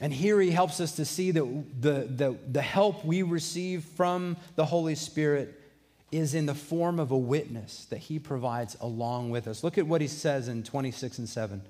And 0.00 0.12
here 0.12 0.40
he 0.40 0.50
helps 0.50 0.80
us 0.80 0.96
to 0.96 1.04
see 1.04 1.30
that 1.30 1.64
the, 1.80 2.06
the, 2.10 2.36
the 2.50 2.62
help 2.62 3.04
we 3.04 3.22
receive 3.22 3.84
from 3.84 4.36
the 4.56 4.66
Holy 4.66 4.94
Spirit 4.94 5.58
is 6.10 6.34
in 6.34 6.44
the 6.44 6.54
form 6.54 7.00
of 7.00 7.10
a 7.10 7.16
witness 7.16 7.86
that 7.86 7.98
he 7.98 8.18
provides 8.18 8.76
along 8.80 9.30
with 9.30 9.48
us. 9.48 9.64
Look 9.64 9.78
at 9.78 9.86
what 9.86 10.02
he 10.02 10.08
says 10.08 10.48
in 10.48 10.62
26 10.62 11.18
and 11.18 11.28
7 11.28 11.62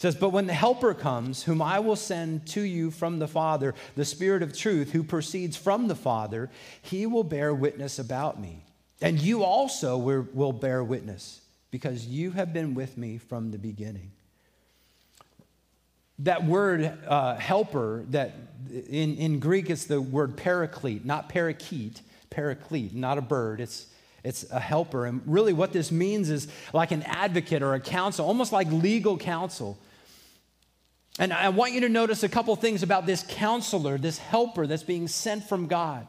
says, 0.00 0.16
But 0.16 0.30
when 0.30 0.46
the 0.46 0.54
Helper 0.54 0.94
comes, 0.94 1.42
whom 1.42 1.60
I 1.60 1.78
will 1.78 1.94
send 1.94 2.46
to 2.48 2.62
you 2.62 2.90
from 2.90 3.18
the 3.18 3.28
Father, 3.28 3.74
the 3.96 4.04
Spirit 4.06 4.42
of 4.42 4.56
truth, 4.56 4.92
who 4.92 5.02
proceeds 5.02 5.58
from 5.58 5.88
the 5.88 5.94
Father, 5.94 6.48
he 6.80 7.04
will 7.04 7.22
bear 7.22 7.54
witness 7.54 7.98
about 7.98 8.40
me. 8.40 8.64
And 9.02 9.20
you 9.20 9.44
also 9.44 9.98
will 9.98 10.52
bear 10.52 10.82
witness, 10.82 11.42
because 11.70 12.06
you 12.06 12.30
have 12.30 12.54
been 12.54 12.74
with 12.74 12.96
me 12.96 13.18
from 13.18 13.50
the 13.50 13.58
beginning. 13.58 14.10
That 16.20 16.44
word 16.44 16.98
uh, 17.06 17.36
helper, 17.36 18.04
that 18.08 18.34
in, 18.70 19.16
in 19.16 19.38
Greek 19.38 19.68
it's 19.68 19.84
the 19.84 20.00
word 20.00 20.34
paraclete, 20.34 21.04
not 21.04 21.28
parakeet, 21.28 22.00
paraclete, 22.30 22.94
not 22.94 23.18
a 23.18 23.22
bird. 23.22 23.60
It's 23.60 23.86
it's 24.22 24.50
a 24.50 24.60
helper. 24.60 25.06
And 25.06 25.22
really, 25.24 25.54
what 25.54 25.72
this 25.72 25.90
means 25.90 26.28
is 26.28 26.48
like 26.74 26.90
an 26.90 27.02
advocate 27.04 27.62
or 27.62 27.72
a 27.72 27.80
counsel, 27.80 28.26
almost 28.26 28.52
like 28.52 28.70
legal 28.70 29.16
counsel. 29.16 29.78
And 31.20 31.34
I 31.34 31.50
want 31.50 31.74
you 31.74 31.82
to 31.82 31.90
notice 31.90 32.22
a 32.22 32.30
couple 32.30 32.56
things 32.56 32.82
about 32.82 33.04
this 33.04 33.22
counselor, 33.28 33.98
this 33.98 34.16
helper 34.16 34.66
that's 34.66 34.82
being 34.82 35.06
sent 35.06 35.44
from 35.44 35.66
God. 35.66 36.08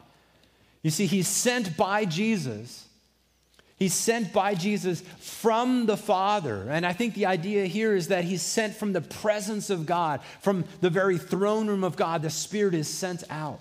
You 0.84 0.90
see, 0.90 1.06
he's 1.06 1.28
sent 1.28 1.76
by 1.76 2.06
Jesus. 2.06 2.88
He's 3.76 3.94
sent 3.94 4.32
by 4.32 4.56
Jesus 4.56 5.02
from 5.20 5.86
the 5.86 5.98
Father. 5.98 6.66
And 6.70 6.86
I 6.86 6.94
think 6.94 7.14
the 7.14 7.26
idea 7.26 7.66
here 7.66 7.94
is 7.94 8.08
that 8.08 8.24
he's 8.24 8.42
sent 8.42 8.74
from 8.74 8.94
the 8.94 9.02
presence 9.02 9.70
of 9.70 9.86
God, 9.86 10.22
from 10.40 10.64
the 10.80 10.90
very 10.90 11.18
throne 11.18 11.68
room 11.68 11.84
of 11.84 11.98
God. 11.98 12.22
The 12.22 12.30
Spirit 12.30 12.74
is 12.74 12.88
sent 12.88 13.26
out. 13.30 13.60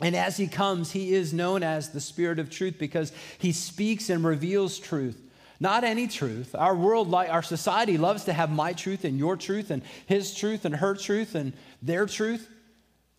And 0.00 0.16
as 0.16 0.36
he 0.38 0.48
comes, 0.48 0.90
he 0.90 1.14
is 1.14 1.32
known 1.32 1.62
as 1.62 1.90
the 1.90 2.00
Spirit 2.00 2.40
of 2.40 2.50
truth 2.50 2.80
because 2.80 3.12
he 3.38 3.52
speaks 3.52 4.10
and 4.10 4.24
reveals 4.24 4.80
truth. 4.80 5.22
Not 5.58 5.84
any 5.84 6.06
truth. 6.06 6.54
Our 6.54 6.74
world, 6.74 7.08
like 7.08 7.30
our 7.30 7.42
society 7.42 7.98
loves 7.98 8.24
to 8.24 8.32
have 8.32 8.50
my 8.50 8.72
truth 8.72 9.04
and 9.04 9.18
your 9.18 9.36
truth 9.36 9.70
and 9.70 9.82
his 10.06 10.34
truth 10.34 10.64
and 10.64 10.76
her 10.76 10.94
truth 10.94 11.34
and 11.34 11.52
their 11.80 12.06
truth, 12.06 12.50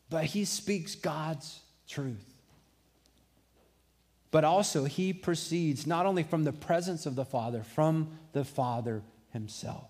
but 0.09 0.25
he 0.25 0.45
speaks 0.45 0.95
God's 0.95 1.61
truth. 1.87 2.33
But 4.29 4.43
also, 4.43 4.83
he 4.83 5.13
proceeds 5.13 5.87
not 5.87 6.05
only 6.05 6.23
from 6.23 6.43
the 6.43 6.53
presence 6.53 7.05
of 7.05 7.15
the 7.15 7.25
Father, 7.25 7.63
from 7.63 8.19
the 8.33 8.43
Father 8.43 9.01
himself. 9.31 9.87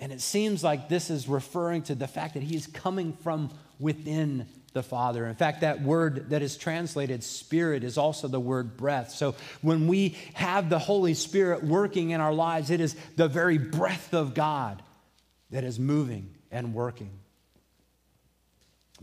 And 0.00 0.12
it 0.12 0.22
seems 0.22 0.64
like 0.64 0.88
this 0.88 1.10
is 1.10 1.28
referring 1.28 1.82
to 1.82 1.94
the 1.94 2.08
fact 2.08 2.34
that 2.34 2.42
he 2.42 2.56
is 2.56 2.66
coming 2.66 3.12
from 3.12 3.50
within 3.78 4.46
the 4.72 4.82
Father. 4.82 5.26
In 5.26 5.34
fact, 5.34 5.60
that 5.60 5.82
word 5.82 6.30
that 6.30 6.42
is 6.42 6.56
translated 6.56 7.22
spirit 7.22 7.84
is 7.84 7.98
also 7.98 8.26
the 8.26 8.40
word 8.40 8.76
breath. 8.76 9.10
So 9.10 9.34
when 9.60 9.88
we 9.88 10.16
have 10.34 10.70
the 10.70 10.78
Holy 10.78 11.14
Spirit 11.14 11.64
working 11.64 12.10
in 12.10 12.20
our 12.20 12.32
lives, 12.32 12.70
it 12.70 12.80
is 12.80 12.96
the 13.16 13.28
very 13.28 13.58
breath 13.58 14.14
of 14.14 14.32
God 14.32 14.82
that 15.50 15.64
is 15.64 15.78
moving 15.78 16.34
and 16.50 16.72
working. 16.72 17.10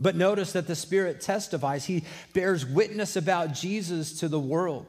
But 0.00 0.16
notice 0.16 0.52
that 0.52 0.66
the 0.66 0.76
Spirit 0.76 1.20
testifies, 1.20 1.84
He 1.84 2.04
bears 2.32 2.64
witness 2.64 3.16
about 3.16 3.52
Jesus 3.52 4.20
to 4.20 4.28
the 4.28 4.40
world. 4.40 4.86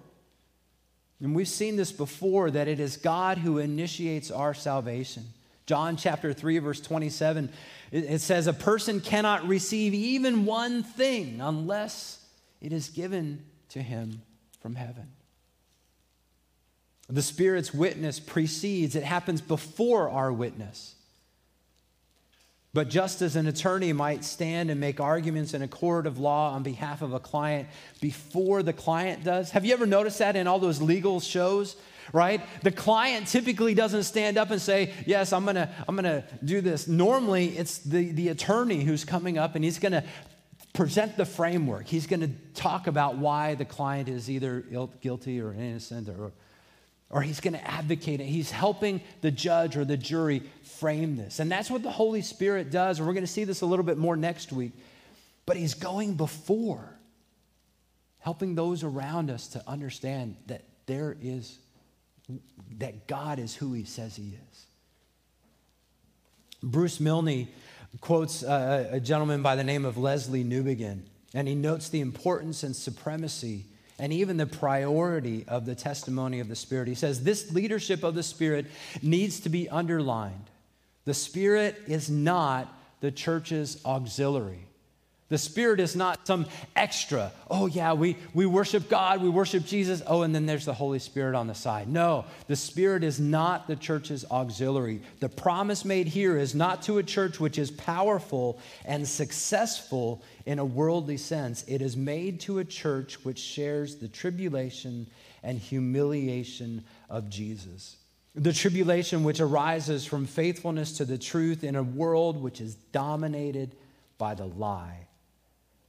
And 1.19 1.35
we've 1.35 1.47
seen 1.47 1.75
this 1.75 1.91
before 1.91 2.49
that 2.51 2.67
it 2.67 2.79
is 2.79 2.95
God 2.95 3.39
who 3.39 3.57
initiates 3.57 4.31
our 4.31 4.53
salvation. 4.53 5.25
John 5.69 5.97
chapter 5.97 6.33
3, 6.33 6.57
verse 6.57 6.81
27 6.81 7.51
it 7.91 8.21
says, 8.21 8.47
A 8.47 8.53
person 8.53 9.01
cannot 9.01 9.47
receive 9.47 9.93
even 9.93 10.45
one 10.45 10.81
thing 10.81 11.41
unless 11.41 12.25
it 12.59 12.73
is 12.73 12.89
given 12.89 13.45
to 13.69 13.79
him 13.79 14.23
from 14.61 14.73
heaven. 14.73 15.11
The 17.07 17.21
Spirit's 17.21 17.71
witness 17.71 18.19
precedes, 18.19 18.95
it 18.95 19.03
happens 19.03 19.41
before 19.41 20.09
our 20.09 20.33
witness. 20.33 20.95
But 22.73 22.89
just 22.89 23.21
as 23.23 23.35
an 23.35 23.47
attorney 23.47 23.93
might 23.93 24.23
stand 24.23 24.69
and 24.69 24.79
make 24.79 24.99
arguments 24.99 25.53
in 25.53 25.61
a 25.63 25.67
court 25.67 26.05
of 26.05 26.19
law 26.19 26.53
on 26.53 26.61
behalf 26.61 27.01
of 27.01 27.13
a 27.13 27.19
client 27.19 27.67
before 27.99 28.61
the 28.61 28.73
client 28.73 29.23
does, 29.23 29.51
have 29.51 29.65
you 29.65 29.73
ever 29.73 29.88
noticed 29.88 30.19
that 30.19 30.35
in 30.35 30.45
all 30.45 30.59
those 30.59 30.81
legal 30.81 31.19
shows? 31.19 31.75
right? 32.13 32.41
The 32.63 32.71
client 32.71 33.27
typically 33.27 33.73
doesn't 33.73 34.03
stand 34.03 34.38
up 34.38 34.51
and 34.51 34.61
say, 34.61 34.93
Yes, 35.05 35.33
I'm 35.33 35.45
gonna, 35.45 35.73
I'm 35.88 35.95
gonna 35.95 36.23
do 36.43 36.61
this. 36.61 36.88
Normally, 36.88 37.49
it's 37.49 37.79
the, 37.79 38.11
the 38.11 38.29
attorney 38.29 38.83
who's 38.83 39.05
coming 39.05 39.38
up 39.38 39.55
and 39.55 39.63
he's 39.63 39.79
gonna 39.79 40.03
present 40.73 41.17
the 41.17 41.25
framework. 41.25 41.88
He's 41.88 42.07
gonna 42.07 42.31
talk 42.53 42.88
about 42.88 43.17
why 43.17 43.55
the 43.55 43.65
client 43.65 44.09
is 44.09 44.29
either 44.29 44.61
guilty 45.01 45.41
or 45.41 45.53
innocent 45.53 46.09
or 46.09 46.31
or 47.09 47.21
he's 47.21 47.39
going 47.39 47.53
to 47.53 47.67
advocate 47.67 48.21
it. 48.21 48.25
He's 48.25 48.51
helping 48.51 49.01
the 49.21 49.31
judge 49.31 49.75
or 49.75 49.83
the 49.83 49.97
jury 49.97 50.43
frame 50.63 51.15
this. 51.15 51.39
And 51.39 51.51
that's 51.51 51.71
what 51.71 51.81
the 51.81 51.91
Holy 51.91 52.21
Spirit 52.21 52.69
does. 52.69 52.99
And 52.99 53.07
we're 53.07 53.13
going 53.13 53.25
to 53.25 53.31
see 53.31 53.45
this 53.45 53.61
a 53.61 53.65
little 53.65 53.85
bit 53.85 53.97
more 53.97 54.15
next 54.15 54.51
week. 54.51 54.73
But 55.45 55.57
he's 55.57 55.73
going 55.73 56.13
before, 56.13 56.99
helping 58.19 58.53
those 58.53 58.83
around 58.83 59.31
us 59.31 59.47
to 59.49 59.63
understand 59.67 60.35
that 60.45 60.63
there 60.85 61.17
is, 61.19 61.57
that 62.77 63.07
God 63.07 63.39
is 63.39 63.55
who 63.55 63.73
he 63.73 63.85
says 63.85 64.15
he 64.15 64.37
is. 64.51 64.65
Bruce 66.61 66.99
Milne 66.99 67.47
quotes 68.01 68.43
a, 68.43 68.89
a 68.91 68.99
gentleman 68.99 69.41
by 69.41 69.55
the 69.55 69.63
name 69.63 69.85
of 69.85 69.95
Lesslie 69.95 70.45
Newbigin, 70.45 71.01
and 71.33 71.47
he 71.47 71.55
notes 71.55 71.89
the 71.89 72.01
importance 72.01 72.61
and 72.61 72.75
supremacy 72.75 73.65
and 73.99 74.13
even 74.13 74.37
the 74.37 74.45
priority 74.45 75.45
of 75.47 75.65
the 75.65 75.75
testimony 75.75 76.39
of 76.39 76.47
the 76.47 76.55
Spirit. 76.55 76.87
He 76.87 76.95
says, 76.95 77.23
This 77.23 77.51
leadership 77.51 78.03
of 78.03 78.15
the 78.15 78.23
Spirit 78.23 78.67
needs 79.01 79.41
to 79.41 79.49
be 79.49 79.69
underlined. 79.69 80.49
The 81.05 81.13
Spirit 81.13 81.81
is 81.87 82.09
not 82.09 82.73
the 83.01 83.11
church's 83.11 83.83
auxiliary. 83.85 84.68
The 85.29 85.38
Spirit 85.38 85.79
is 85.79 85.95
not 85.95 86.25
some 86.25 86.48
extra. 86.75 87.31
Oh, 87.51 87.67
yeah, 87.67 87.93
we, 87.93 88.17
we 88.33 88.48
worship 88.48 88.89
God, 88.89 89.21
we 89.21 89.29
worship 89.29 89.63
Jesus. 89.63 90.01
Oh, 90.07 90.24
and 90.24 90.33
then 90.33 90.48
there's 90.48 90.65
the 90.65 90.74
Holy 90.74 90.98
Spirit 90.98 91.36
on 91.36 91.45
the 91.45 91.53
side. 91.53 91.88
No, 91.88 92.25
the 92.48 92.55
Spirit 92.55 93.03
is 93.03 93.19
not 93.19 93.67
the 93.67 93.75
church's 93.75 94.25
auxiliary. 94.31 95.01
The 95.19 95.29
promise 95.29 95.86
made 95.86 96.07
here 96.07 96.36
is 96.36 96.55
not 96.55 96.81
to 96.83 96.98
a 96.98 97.03
church 97.03 97.39
which 97.39 97.59
is 97.59 97.69
powerful 97.69 98.59
and 98.86 99.07
successful 99.07 100.24
in 100.48 100.57
a 100.57 100.65
worldly 100.65 101.17
sense. 101.17 101.63
It 101.67 101.83
is 101.83 101.95
made 101.95 102.39
to 102.41 102.57
a 102.57 102.65
church 102.65 103.24
which 103.24 103.38
shares 103.38 103.98
the 103.98 104.07
tribulation 104.07 105.05
and 105.43 105.59
humiliation 105.59 106.83
of 107.07 107.29
Jesus. 107.29 107.98
The 108.33 108.53
tribulation 108.53 109.24
which 109.24 109.41
arises 109.41 110.05
from 110.05 110.25
faithfulness 110.25 110.98
to 110.98 111.05
the 111.05 111.19
truth 111.19 111.63
in 111.63 111.75
a 111.75 111.83
world 111.83 112.41
which 112.41 112.62
is 112.62 112.74
dominated 112.74 113.75
by 114.17 114.33
the 114.33 114.45
lie 114.45 115.05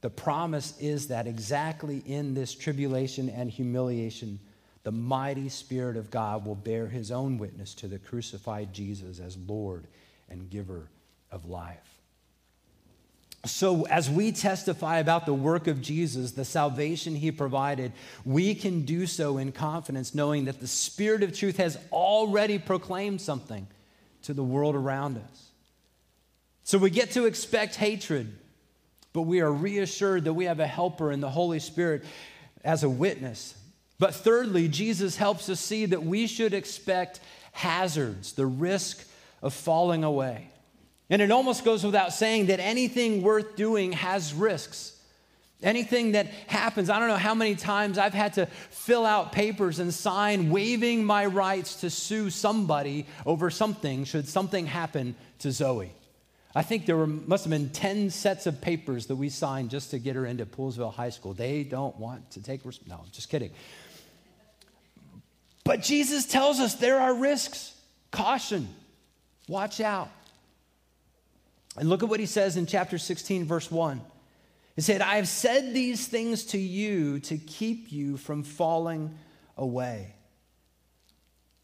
the 0.01 0.09
promise 0.09 0.73
is 0.79 1.07
that 1.07 1.27
exactly 1.27 2.01
in 2.05 2.33
this 2.33 2.55
tribulation 2.55 3.29
and 3.29 3.49
humiliation, 3.49 4.39
the 4.83 4.91
mighty 4.91 5.47
Spirit 5.47 5.95
of 5.95 6.09
God 6.09 6.43
will 6.45 6.55
bear 6.55 6.87
his 6.87 7.11
own 7.11 7.37
witness 7.37 7.75
to 7.75 7.87
the 7.87 7.99
crucified 7.99 8.73
Jesus 8.73 9.19
as 9.19 9.37
Lord 9.37 9.85
and 10.27 10.49
giver 10.49 10.89
of 11.31 11.45
life. 11.45 11.77
So, 13.45 13.87
as 13.87 14.09
we 14.09 14.31
testify 14.31 14.99
about 14.99 15.25
the 15.25 15.33
work 15.33 15.67
of 15.67 15.81
Jesus, 15.81 16.31
the 16.31 16.45
salvation 16.45 17.15
he 17.15 17.31
provided, 17.31 17.91
we 18.23 18.53
can 18.53 18.85
do 18.85 19.07
so 19.07 19.39
in 19.39 19.51
confidence, 19.51 20.13
knowing 20.13 20.45
that 20.45 20.59
the 20.59 20.67
Spirit 20.67 21.23
of 21.23 21.35
truth 21.35 21.57
has 21.57 21.77
already 21.91 22.59
proclaimed 22.59 23.19
something 23.19 23.67
to 24.23 24.33
the 24.33 24.43
world 24.43 24.75
around 24.75 25.17
us. 25.17 25.49
So, 26.63 26.77
we 26.77 26.91
get 26.91 27.11
to 27.11 27.25
expect 27.25 27.75
hatred 27.75 28.35
but 29.13 29.23
we 29.23 29.41
are 29.41 29.51
reassured 29.51 30.25
that 30.25 30.33
we 30.33 30.45
have 30.45 30.59
a 30.59 30.67
helper 30.67 31.11
in 31.11 31.19
the 31.19 31.29
Holy 31.29 31.59
Spirit 31.59 32.03
as 32.63 32.83
a 32.83 32.89
witness. 32.89 33.55
But 33.99 34.15
thirdly, 34.15 34.67
Jesus 34.67 35.15
helps 35.15 35.49
us 35.49 35.59
see 35.59 35.85
that 35.87 36.03
we 36.03 36.27
should 36.27 36.53
expect 36.53 37.19
hazards, 37.51 38.33
the 38.33 38.45
risk 38.45 39.07
of 39.41 39.53
falling 39.53 40.03
away. 40.03 40.49
And 41.09 41.21
it 41.21 41.29
almost 41.29 41.65
goes 41.65 41.83
without 41.83 42.13
saying 42.13 42.47
that 42.47 42.59
anything 42.59 43.21
worth 43.21 43.55
doing 43.55 43.91
has 43.91 44.33
risks. 44.33 44.97
Anything 45.61 46.13
that 46.13 46.27
happens, 46.47 46.89
I 46.89 46.97
don't 46.97 47.09
know 47.09 47.17
how 47.17 47.35
many 47.35 47.55
times 47.55 47.97
I've 47.97 48.13
had 48.13 48.33
to 48.33 48.47
fill 48.71 49.05
out 49.05 49.31
papers 49.31 49.77
and 49.77 49.93
sign 49.93 50.49
waiving 50.49 51.03
my 51.03 51.25
rights 51.25 51.81
to 51.81 51.89
sue 51.89 52.29
somebody 52.31 53.05
over 53.25 53.51
something 53.51 54.05
should 54.05 54.27
something 54.27 54.65
happen 54.65 55.15
to 55.39 55.51
Zoe. 55.51 55.91
I 56.53 56.63
think 56.63 56.85
there 56.85 56.97
were, 56.97 57.07
must 57.07 57.45
have 57.45 57.51
been 57.51 57.69
10 57.69 58.09
sets 58.09 58.45
of 58.45 58.59
papers 58.59 59.05
that 59.07 59.15
we 59.15 59.29
signed 59.29 59.69
just 59.69 59.91
to 59.91 59.99
get 59.99 60.15
her 60.15 60.25
into 60.25 60.45
Poolesville 60.45 60.93
High 60.93 61.09
School. 61.09 61.33
They 61.33 61.63
don't 61.63 61.97
want 61.97 62.31
to 62.31 62.43
take, 62.43 62.65
risks. 62.65 62.85
no, 62.87 63.05
just 63.11 63.29
kidding. 63.29 63.51
But 65.63 65.81
Jesus 65.81 66.25
tells 66.25 66.59
us 66.59 66.75
there 66.75 66.99
are 66.99 67.13
risks. 67.13 67.73
Caution. 68.11 68.67
Watch 69.47 69.79
out. 69.79 70.09
And 71.77 71.87
look 71.87 72.03
at 72.03 72.09
what 72.09 72.19
he 72.19 72.25
says 72.25 72.57
in 72.57 72.65
chapter 72.65 72.97
16, 72.97 73.45
verse 73.45 73.71
1. 73.71 74.01
He 74.75 74.81
said, 74.81 75.01
I 75.01 75.15
have 75.15 75.27
said 75.27 75.73
these 75.73 76.07
things 76.07 76.45
to 76.45 76.57
you 76.57 77.19
to 77.21 77.37
keep 77.37 77.91
you 77.91 78.17
from 78.17 78.43
falling 78.43 79.17
away. 79.57 80.15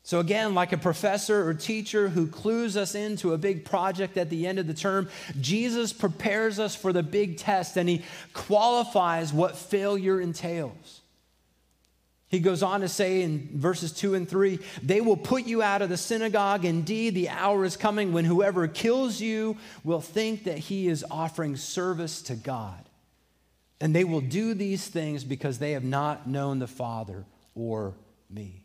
So, 0.07 0.21
again, 0.21 0.55
like 0.55 0.71
a 0.71 0.77
professor 0.77 1.45
or 1.45 1.53
teacher 1.53 2.07
who 2.07 2.27
clues 2.27 2.77
us 2.77 2.95
into 2.95 3.33
a 3.33 3.37
big 3.37 3.65
project 3.65 4.15
at 4.15 4.29
the 4.29 4.47
end 4.47 4.57
of 4.57 4.65
the 4.65 4.73
term, 4.73 5.09
Jesus 5.41 5.91
prepares 5.91 6.59
us 6.59 6.73
for 6.73 6.93
the 6.93 7.03
big 7.03 7.37
test 7.37 7.75
and 7.75 7.89
he 7.89 8.03
qualifies 8.31 9.33
what 9.33 9.57
failure 9.57 10.21
entails. 10.21 11.01
He 12.29 12.39
goes 12.39 12.63
on 12.63 12.79
to 12.79 12.87
say 12.87 13.21
in 13.21 13.49
verses 13.51 13.91
2 13.91 14.15
and 14.15 14.29
3 14.29 14.59
they 14.81 15.01
will 15.01 15.17
put 15.17 15.45
you 15.45 15.61
out 15.61 15.81
of 15.81 15.89
the 15.89 15.97
synagogue. 15.97 16.63
Indeed, 16.63 17.13
the 17.13 17.27
hour 17.27 17.65
is 17.65 17.75
coming 17.75 18.13
when 18.13 18.23
whoever 18.23 18.65
kills 18.69 19.19
you 19.19 19.57
will 19.83 19.99
think 19.99 20.45
that 20.45 20.57
he 20.57 20.87
is 20.87 21.03
offering 21.11 21.57
service 21.57 22.21
to 22.21 22.35
God. 22.35 22.81
And 23.81 23.93
they 23.93 24.05
will 24.05 24.21
do 24.21 24.53
these 24.53 24.87
things 24.87 25.25
because 25.25 25.59
they 25.59 25.73
have 25.73 25.83
not 25.83 26.29
known 26.29 26.59
the 26.59 26.65
Father 26.65 27.25
or 27.55 27.93
me. 28.29 28.63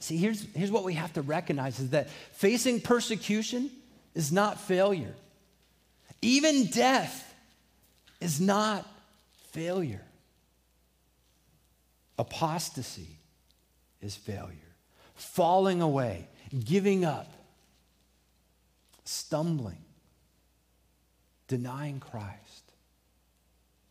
See, 0.00 0.16
here's, 0.16 0.46
here's 0.54 0.70
what 0.70 0.84
we 0.84 0.94
have 0.94 1.12
to 1.12 1.22
recognize 1.22 1.78
is 1.78 1.90
that 1.90 2.08
facing 2.32 2.80
persecution 2.80 3.70
is 4.14 4.32
not 4.32 4.58
failure. 4.58 5.14
Even 6.22 6.66
death 6.66 7.34
is 8.20 8.40
not 8.40 8.86
failure. 9.52 10.02
Apostasy 12.18 13.18
is 14.00 14.16
failure. 14.16 14.56
Falling 15.14 15.82
away, 15.82 16.26
giving 16.64 17.04
up, 17.04 17.30
stumbling, 19.04 19.84
denying 21.46 22.00
Christ. 22.00 22.36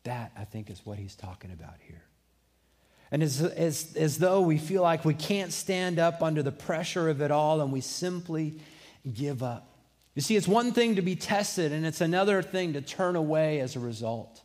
That, 0.04 0.32
I 0.36 0.46
think, 0.46 0.72
is 0.72 0.84
what 0.84 0.98
he's 0.98 1.16
talking 1.16 1.52
about 1.52 1.76
here. 1.88 2.02
And 3.12 3.24
as, 3.24 3.42
as, 3.42 3.96
as 3.96 4.18
though 4.20 4.42
we 4.42 4.58
feel 4.58 4.84
like 4.84 5.04
we 5.04 5.16
can't 5.16 5.52
stand 5.52 5.98
up 5.98 6.22
under 6.22 6.44
the 6.44 6.52
pressure 6.52 7.10
of 7.10 7.22
it 7.22 7.32
all 7.32 7.62
and 7.62 7.72
we 7.72 7.82
simply 7.82 8.60
give 9.12 9.42
up. 9.42 9.66
You 10.16 10.22
see, 10.22 10.36
it's 10.36 10.48
one 10.48 10.74
thing 10.74 10.96
to 10.96 11.02
be 11.02 11.16
tested, 11.16 11.72
and 11.72 11.86
it's 11.86 12.02
another 12.02 12.42
thing 12.42 12.74
to 12.74 12.82
turn 12.82 13.16
away 13.16 13.62
as 13.62 13.76
a 13.76 13.80
result. 13.80 14.42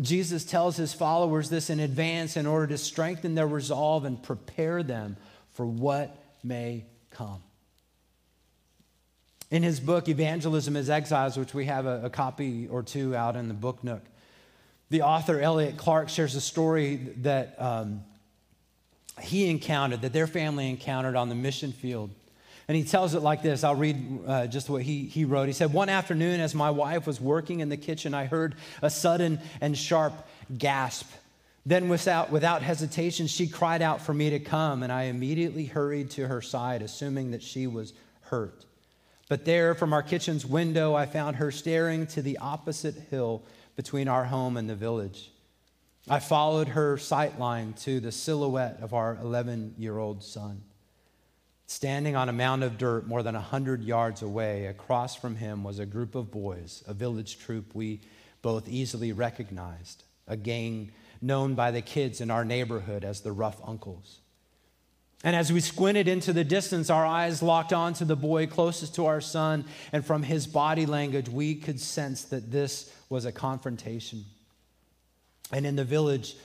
Jesus 0.00 0.44
tells 0.44 0.76
his 0.76 0.92
followers 0.92 1.48
this 1.48 1.70
in 1.70 1.80
advance 1.80 2.36
in 2.36 2.46
order 2.46 2.66
to 2.68 2.78
strengthen 2.78 3.34
their 3.34 3.46
resolve 3.46 4.04
and 4.04 4.22
prepare 4.22 4.82
them 4.82 5.16
for 5.52 5.66
what 5.66 6.16
may 6.44 6.84
come. 7.10 7.42
In 9.50 9.62
his 9.62 9.80
book, 9.80 10.08
Evangelism 10.08 10.76
as 10.76 10.90
Exiles, 10.90 11.36
which 11.36 11.54
we 11.54 11.66
have 11.66 11.86
a, 11.86 12.02
a 12.04 12.10
copy 12.10 12.66
or 12.68 12.82
two 12.82 13.16
out 13.16 13.36
in 13.36 13.48
the 13.48 13.54
book 13.54 13.82
nook, 13.82 14.02
the 14.90 15.02
author, 15.02 15.40
Elliot 15.40 15.76
Clark, 15.76 16.08
shares 16.08 16.34
a 16.34 16.40
story 16.40 16.96
that 17.18 17.60
um, 17.60 18.04
he 19.20 19.50
encountered, 19.50 20.02
that 20.02 20.12
their 20.12 20.26
family 20.26 20.70
encountered 20.70 21.16
on 21.16 21.28
the 21.28 21.34
mission 21.34 21.72
field. 21.72 22.10
And 22.68 22.76
he 22.76 22.84
tells 22.84 23.14
it 23.14 23.20
like 23.20 23.42
this. 23.42 23.62
I'll 23.62 23.76
read 23.76 24.20
uh, 24.26 24.46
just 24.48 24.68
what 24.68 24.82
he, 24.82 25.04
he 25.04 25.24
wrote. 25.24 25.46
He 25.46 25.52
said, 25.52 25.72
One 25.72 25.88
afternoon, 25.88 26.40
as 26.40 26.54
my 26.54 26.70
wife 26.70 27.06
was 27.06 27.20
working 27.20 27.60
in 27.60 27.68
the 27.68 27.76
kitchen, 27.76 28.12
I 28.12 28.26
heard 28.26 28.56
a 28.82 28.90
sudden 28.90 29.40
and 29.60 29.76
sharp 29.78 30.12
gasp. 30.56 31.08
Then, 31.64 31.88
without, 31.88 32.30
without 32.30 32.62
hesitation, 32.62 33.26
she 33.26 33.48
cried 33.48 33.82
out 33.82 34.00
for 34.00 34.14
me 34.14 34.30
to 34.30 34.38
come, 34.38 34.84
and 34.84 34.92
I 34.92 35.04
immediately 35.04 35.64
hurried 35.64 36.10
to 36.12 36.28
her 36.28 36.40
side, 36.40 36.80
assuming 36.80 37.32
that 37.32 37.42
she 37.42 37.66
was 37.66 37.92
hurt. 38.22 38.64
But 39.28 39.44
there, 39.44 39.74
from 39.74 39.92
our 39.92 40.02
kitchen's 40.02 40.46
window, 40.46 40.94
I 40.94 41.06
found 41.06 41.36
her 41.36 41.50
staring 41.50 42.06
to 42.08 42.22
the 42.22 42.38
opposite 42.38 42.94
hill 43.10 43.42
between 43.76 44.08
our 44.08 44.24
home 44.24 44.56
and 44.56 44.68
the 44.68 44.74
village. 44.74 45.30
I 46.08 46.18
followed 46.18 46.68
her 46.68 46.96
sightline 46.96 47.78
to 47.82 48.00
the 48.00 48.12
silhouette 48.12 48.78
of 48.80 48.94
our 48.94 49.18
11 49.22 49.74
year 49.78 49.98
old 49.98 50.22
son. 50.22 50.62
Standing 51.66 52.14
on 52.14 52.28
a 52.28 52.32
mound 52.32 52.62
of 52.62 52.78
dirt 52.78 53.08
more 53.08 53.22
than 53.22 53.34
a 53.34 53.38
100 53.38 53.82
yards 53.82 54.22
away, 54.22 54.66
across 54.66 55.16
from 55.16 55.36
him 55.36 55.64
was 55.64 55.80
a 55.80 55.86
group 55.86 56.14
of 56.14 56.30
boys, 56.30 56.84
a 56.86 56.94
village 56.94 57.38
troop 57.38 57.74
we 57.74 58.00
both 58.40 58.68
easily 58.68 59.12
recognized, 59.12 60.04
a 60.28 60.36
gang 60.36 60.92
known 61.20 61.54
by 61.54 61.72
the 61.72 61.82
kids 61.82 62.20
in 62.20 62.30
our 62.30 62.44
neighborhood 62.44 63.04
as 63.04 63.20
the 63.20 63.32
Rough 63.32 63.60
Uncles. 63.66 64.20
And 65.26 65.34
as 65.34 65.52
we 65.52 65.58
squinted 65.58 66.06
into 66.06 66.32
the 66.32 66.44
distance, 66.44 66.88
our 66.88 67.04
eyes 67.04 67.42
locked 67.42 67.72
onto 67.72 68.04
the 68.04 68.14
boy 68.14 68.46
closest 68.46 68.94
to 68.94 69.06
our 69.06 69.20
son, 69.20 69.64
and 69.92 70.06
from 70.06 70.22
his 70.22 70.46
body 70.46 70.86
language, 70.86 71.28
we 71.28 71.56
could 71.56 71.80
sense 71.80 72.22
that 72.26 72.52
this 72.52 72.94
was 73.08 73.24
a 73.24 73.32
confrontation. 73.32 74.24
And 75.50 75.66
in 75.66 75.74
the 75.74 75.84
village, 75.84 76.36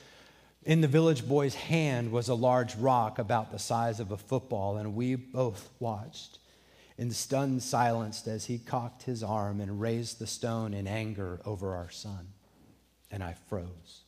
in 0.64 0.80
the 0.80 0.88
village 0.88 1.28
boy's 1.28 1.54
hand 1.54 2.10
was 2.10 2.28
a 2.28 2.34
large 2.34 2.74
rock 2.74 3.20
about 3.20 3.52
the 3.52 3.58
size 3.60 4.00
of 4.00 4.10
a 4.10 4.16
football, 4.16 4.76
and 4.76 4.96
we 4.96 5.14
both 5.14 5.70
watched 5.78 6.40
in 6.98 7.12
stunned 7.12 7.62
silence 7.62 8.26
as 8.26 8.46
he 8.46 8.58
cocked 8.58 9.04
his 9.04 9.22
arm 9.22 9.60
and 9.60 9.80
raised 9.80 10.18
the 10.18 10.26
stone 10.26 10.74
in 10.74 10.88
anger 10.88 11.40
over 11.46 11.76
our 11.76 11.90
son. 11.90 12.32
And 13.12 13.22
I 13.22 13.36
froze. 13.48 14.02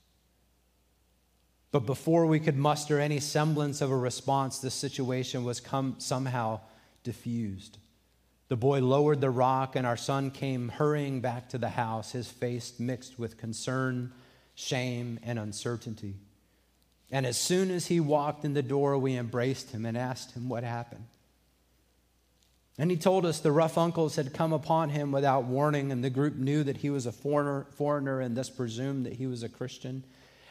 But 1.74 1.86
before 1.86 2.24
we 2.26 2.38
could 2.38 2.56
muster 2.56 3.00
any 3.00 3.18
semblance 3.18 3.80
of 3.80 3.90
a 3.90 3.96
response, 3.96 4.60
the 4.60 4.70
situation 4.70 5.42
was 5.42 5.58
come, 5.58 5.96
somehow 5.98 6.60
diffused. 7.02 7.78
The 8.46 8.56
boy 8.56 8.78
lowered 8.78 9.20
the 9.20 9.28
rock, 9.28 9.74
and 9.74 9.84
our 9.84 9.96
son 9.96 10.30
came 10.30 10.68
hurrying 10.68 11.20
back 11.20 11.48
to 11.48 11.58
the 11.58 11.70
house, 11.70 12.12
his 12.12 12.28
face 12.28 12.78
mixed 12.78 13.18
with 13.18 13.38
concern, 13.38 14.12
shame, 14.54 15.18
and 15.24 15.36
uncertainty. 15.36 16.14
And 17.10 17.26
as 17.26 17.36
soon 17.36 17.72
as 17.72 17.88
he 17.88 17.98
walked 17.98 18.44
in 18.44 18.54
the 18.54 18.62
door, 18.62 18.96
we 18.96 19.16
embraced 19.16 19.72
him 19.72 19.84
and 19.84 19.98
asked 19.98 20.36
him 20.36 20.48
what 20.48 20.62
happened. 20.62 21.06
And 22.78 22.88
he 22.88 22.96
told 22.96 23.26
us 23.26 23.40
the 23.40 23.50
rough 23.50 23.76
uncles 23.76 24.14
had 24.14 24.32
come 24.32 24.52
upon 24.52 24.90
him 24.90 25.10
without 25.10 25.46
warning, 25.46 25.90
and 25.90 26.04
the 26.04 26.10
group 26.10 26.36
knew 26.36 26.62
that 26.62 26.76
he 26.76 26.90
was 26.90 27.06
a 27.06 27.10
foreigner, 27.10 27.66
foreigner 27.72 28.20
and 28.20 28.36
thus 28.36 28.48
presumed 28.48 29.06
that 29.06 29.14
he 29.14 29.26
was 29.26 29.42
a 29.42 29.48
Christian. 29.48 30.04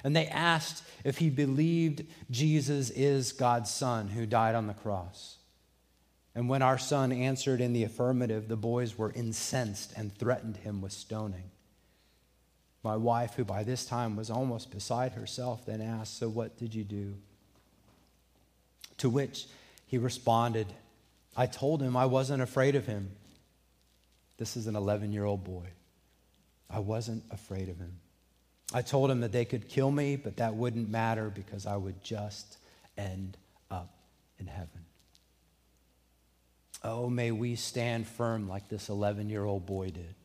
And 0.04 0.16
they 0.16 0.28
asked 0.28 0.84
if 1.04 1.18
he 1.18 1.30
believed 1.30 2.06
Jesus 2.30 2.90
is 2.90 3.32
God's 3.32 3.72
son 3.72 4.10
who 4.10 4.26
died 4.26 4.56
on 4.56 4.68
the 4.68 4.74
cross. 4.74 5.38
And 6.36 6.50
when 6.50 6.62
our 6.62 6.78
son 6.78 7.12
answered 7.12 7.62
in 7.62 7.74
the 7.74 7.84
affirmative, 7.84 8.48
the 8.48 8.58
boys 8.58 8.98
were 8.98 9.12
incensed 9.12 9.94
and 9.96 10.14
threatened 10.14 10.58
him 10.58 10.82
with 10.82 10.92
stoning. 10.92 11.52
My 12.84 12.98
wife, 12.98 13.36
who 13.36 13.46
by 13.46 13.64
this 13.64 13.86
time 13.86 14.16
was 14.16 14.30
almost 14.30 14.72
beside 14.72 15.14
herself, 15.14 15.66
then 15.66 15.80
asked, 15.80 16.18
So 16.18 16.28
what 16.28 16.58
did 16.58 16.76
you 16.76 16.84
do? 16.84 17.16
To 18.98 19.10
which 19.10 19.46
he 19.88 19.98
responded, 19.98 20.68
I 21.36 21.46
told 21.46 21.82
him 21.82 21.96
I 21.96 22.08
wasn't 22.08 22.42
afraid 22.42 22.76
of 22.76 22.86
him. 22.86 23.12
This 24.38 24.58
is 24.58 24.68
an 24.68 24.76
11 24.76 25.14
year 25.14 25.24
old 25.24 25.44
boy. 25.44 25.68
I 26.70 26.80
wasn't 26.80 27.24
afraid 27.32 27.70
of 27.70 27.78
him. 27.78 28.00
I 28.74 28.82
told 28.82 29.12
him 29.12 29.22
that 29.22 29.32
they 29.32 29.46
could 29.46 29.70
kill 29.70 29.92
me, 29.92 30.16
but 30.16 30.38
that 30.38 30.56
wouldn't 30.56 30.90
matter 30.90 31.30
because 31.30 31.66
I 31.66 31.76
would 31.76 32.04
just 32.04 32.58
end 32.98 33.38
up 33.70 33.94
in 34.40 34.48
heaven. 34.48 34.70
Oh, 36.84 37.10
may 37.10 37.32
we 37.32 37.56
stand 37.56 38.08
firm 38.08 38.50
like 38.50 38.68
this 38.68 38.90
11 38.90 39.30
year 39.30 39.46
old 39.46 39.66
boy 39.66 39.90
did 39.90 40.16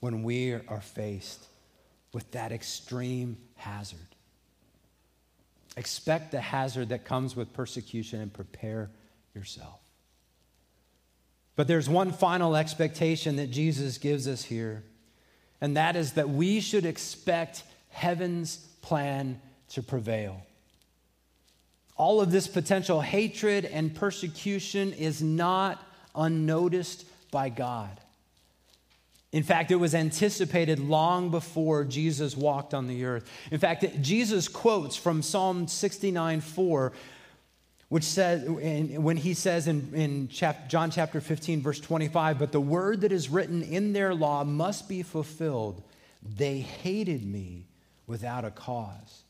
when 0.00 0.22
we 0.22 0.52
are 0.52 0.80
faced 0.80 1.46
with 2.12 2.30
that 2.32 2.52
extreme 2.52 3.36
hazard. 3.54 3.98
Expect 5.76 6.32
the 6.32 6.40
hazard 6.40 6.90
that 6.90 7.04
comes 7.04 7.34
with 7.34 7.52
persecution 7.52 8.20
and 8.20 8.32
prepare 8.32 8.90
yourself. 9.34 9.80
But 11.56 11.68
there's 11.68 11.88
one 11.88 12.12
final 12.12 12.56
expectation 12.56 13.36
that 13.36 13.50
Jesus 13.50 13.98
gives 13.98 14.26
us 14.26 14.44
here, 14.44 14.84
and 15.62 15.76
that 15.76 15.94
is 15.94 16.14
that 16.14 16.28
we 16.28 16.60
should 16.60 16.84
expect 16.84 17.62
heaven's 17.90 18.56
plan 18.82 19.40
to 19.68 19.82
prevail. 19.82 20.42
All 21.96 22.20
of 22.20 22.32
this 22.32 22.48
potential 22.48 23.00
hatred 23.00 23.64
and 23.64 23.94
persecution 23.94 24.92
is 24.92 25.22
not 25.22 25.80
unnoticed 26.16 27.06
by 27.30 27.48
God. 27.48 28.00
In 29.30 29.44
fact, 29.44 29.70
it 29.70 29.76
was 29.76 29.94
anticipated 29.94 30.80
long 30.80 31.30
before 31.30 31.84
Jesus 31.84 32.36
walked 32.36 32.74
on 32.74 32.88
the 32.88 33.04
earth. 33.04 33.30
In 33.52 33.60
fact, 33.60 33.84
Jesus 34.02 34.48
quotes 34.48 34.96
from 34.96 35.22
Psalm 35.22 35.68
69 35.68 36.40
4, 36.40 36.92
which 37.92 38.04
says, 38.04 38.48
when 38.48 39.18
he 39.18 39.34
says 39.34 39.68
in, 39.68 39.92
in 39.92 40.26
chap, 40.28 40.66
John 40.70 40.90
chapter 40.90 41.20
15, 41.20 41.60
verse 41.60 41.78
25, 41.78 42.38
but 42.38 42.50
the 42.50 42.58
word 42.58 43.02
that 43.02 43.12
is 43.12 43.28
written 43.28 43.62
in 43.62 43.92
their 43.92 44.14
law 44.14 44.44
must 44.44 44.88
be 44.88 45.02
fulfilled. 45.02 45.82
They 46.22 46.60
hated 46.60 47.22
me 47.22 47.66
without 48.06 48.46
a 48.46 48.50
cause. 48.50 49.24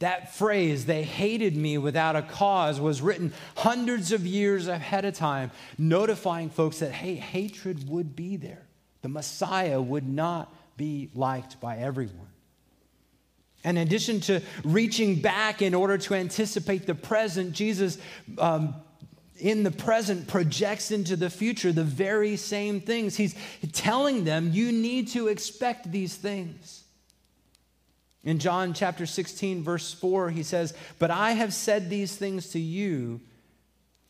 That 0.00 0.34
phrase, 0.34 0.84
they 0.84 1.02
hated 1.02 1.56
me 1.56 1.78
without 1.78 2.14
a 2.14 2.20
cause, 2.20 2.78
was 2.78 3.00
written 3.00 3.32
hundreds 3.56 4.12
of 4.12 4.26
years 4.26 4.68
ahead 4.68 5.06
of 5.06 5.14
time, 5.14 5.50
notifying 5.78 6.50
folks 6.50 6.80
that, 6.80 6.92
hey, 6.92 7.14
hatred 7.14 7.88
would 7.88 8.14
be 8.14 8.36
there. 8.36 8.66
The 9.00 9.08
Messiah 9.08 9.80
would 9.80 10.06
not 10.06 10.54
be 10.76 11.08
liked 11.14 11.58
by 11.58 11.78
everyone. 11.78 12.29
In 13.64 13.76
addition 13.76 14.20
to 14.20 14.40
reaching 14.64 15.20
back 15.20 15.60
in 15.60 15.74
order 15.74 15.98
to 15.98 16.14
anticipate 16.14 16.86
the 16.86 16.94
present, 16.94 17.52
Jesus, 17.52 17.98
um, 18.38 18.74
in 19.36 19.62
the 19.62 19.70
present, 19.70 20.28
projects 20.28 20.90
into 20.90 21.16
the 21.16 21.30
future 21.30 21.72
the 21.72 21.84
very 21.84 22.36
same 22.36 22.80
things. 22.80 23.16
He's 23.16 23.34
telling 23.72 24.24
them, 24.24 24.50
you 24.52 24.72
need 24.72 25.08
to 25.08 25.28
expect 25.28 25.90
these 25.90 26.14
things. 26.14 26.84
In 28.22 28.38
John 28.38 28.74
chapter 28.74 29.06
16, 29.06 29.62
verse 29.62 29.94
4, 29.94 30.30
he 30.30 30.42
says, 30.42 30.74
But 30.98 31.10
I 31.10 31.32
have 31.32 31.54
said 31.54 31.88
these 31.88 32.14
things 32.16 32.50
to 32.50 32.58
you 32.58 33.20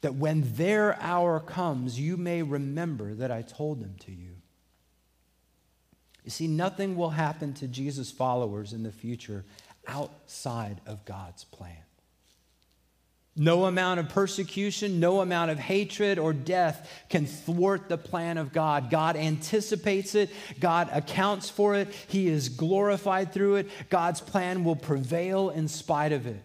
that 0.00 0.14
when 0.14 0.52
their 0.54 1.00
hour 1.00 1.38
comes, 1.38 1.98
you 1.98 2.16
may 2.16 2.42
remember 2.42 3.14
that 3.14 3.30
I 3.30 3.42
told 3.42 3.80
them 3.80 3.94
to 4.00 4.12
you. 4.12 4.39
You 6.24 6.30
see, 6.30 6.48
nothing 6.48 6.96
will 6.96 7.10
happen 7.10 7.54
to 7.54 7.68
Jesus' 7.68 8.10
followers 8.10 8.72
in 8.72 8.82
the 8.82 8.92
future 8.92 9.44
outside 9.86 10.80
of 10.86 11.04
God's 11.04 11.44
plan. 11.44 11.76
No 13.36 13.64
amount 13.64 14.00
of 14.00 14.08
persecution, 14.08 15.00
no 15.00 15.20
amount 15.20 15.50
of 15.50 15.58
hatred 15.58 16.18
or 16.18 16.32
death 16.32 16.90
can 17.08 17.26
thwart 17.26 17.88
the 17.88 17.96
plan 17.96 18.38
of 18.38 18.52
God. 18.52 18.90
God 18.90 19.16
anticipates 19.16 20.14
it, 20.14 20.30
God 20.58 20.90
accounts 20.92 21.48
for 21.48 21.74
it, 21.76 21.88
He 22.08 22.28
is 22.28 22.48
glorified 22.48 23.32
through 23.32 23.56
it. 23.56 23.70
God's 23.88 24.20
plan 24.20 24.64
will 24.64 24.76
prevail 24.76 25.48
in 25.48 25.68
spite 25.68 26.12
of 26.12 26.26
it. 26.26 26.42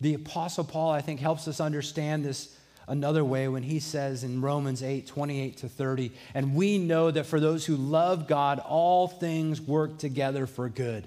The 0.00 0.14
Apostle 0.14 0.64
Paul, 0.64 0.90
I 0.90 1.00
think, 1.00 1.20
helps 1.20 1.48
us 1.48 1.60
understand 1.60 2.24
this 2.24 2.53
another 2.86 3.24
way 3.24 3.48
when 3.48 3.62
he 3.62 3.80
says 3.80 4.24
in 4.24 4.40
Romans 4.40 4.82
8 4.82 5.06
28 5.06 5.56
to 5.58 5.68
30, 5.68 6.12
and 6.34 6.54
we 6.54 6.78
know 6.78 7.10
that 7.10 7.26
for 7.26 7.40
those 7.40 7.64
who 7.64 7.76
love 7.76 8.26
God, 8.26 8.58
all 8.58 9.08
things 9.08 9.60
work 9.60 9.98
together 9.98 10.46
for 10.46 10.68
good. 10.68 11.06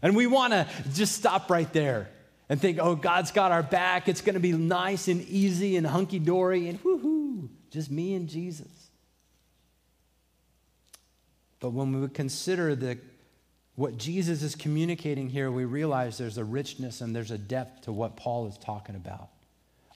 And 0.00 0.16
we 0.16 0.26
want 0.26 0.52
to 0.52 0.66
just 0.94 1.14
stop 1.14 1.50
right 1.50 1.72
there 1.72 2.08
and 2.48 2.60
think, 2.60 2.78
oh, 2.80 2.94
God's 2.94 3.30
got 3.30 3.52
our 3.52 3.62
back. 3.62 4.08
It's 4.08 4.20
going 4.20 4.34
to 4.34 4.40
be 4.40 4.52
nice 4.52 5.08
and 5.08 5.22
easy 5.22 5.76
and 5.76 5.86
hunky 5.86 6.18
dory 6.18 6.68
and 6.68 6.82
whoo-hoo, 6.82 7.48
just 7.70 7.90
me 7.90 8.14
and 8.14 8.28
Jesus. 8.28 8.90
But 11.60 11.70
when 11.70 12.00
we 12.00 12.08
consider 12.08 12.74
the, 12.74 12.98
what 13.76 13.96
Jesus 13.96 14.42
is 14.42 14.56
communicating 14.56 15.30
here, 15.30 15.50
we 15.50 15.64
realize 15.64 16.18
there's 16.18 16.38
a 16.38 16.44
richness 16.44 17.00
and 17.00 17.14
there's 17.14 17.30
a 17.30 17.38
depth 17.38 17.82
to 17.82 17.92
what 17.92 18.16
Paul 18.16 18.48
is 18.48 18.58
talking 18.58 18.96
about 18.96 19.28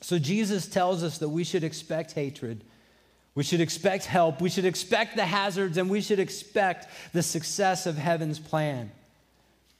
So 0.00 0.18
Jesus 0.18 0.66
tells 0.66 1.02
us 1.02 1.18
that 1.18 1.28
we 1.28 1.44
should 1.44 1.64
expect 1.64 2.12
hatred. 2.12 2.64
We 3.34 3.44
should 3.44 3.60
expect 3.60 4.04
help. 4.04 4.40
We 4.40 4.50
should 4.50 4.64
expect 4.64 5.16
the 5.16 5.24
hazards, 5.24 5.76
and 5.76 5.88
we 5.88 6.00
should 6.00 6.18
expect 6.18 6.88
the 7.12 7.22
success 7.22 7.86
of 7.86 7.96
heaven's 7.96 8.38
plan. 8.38 8.90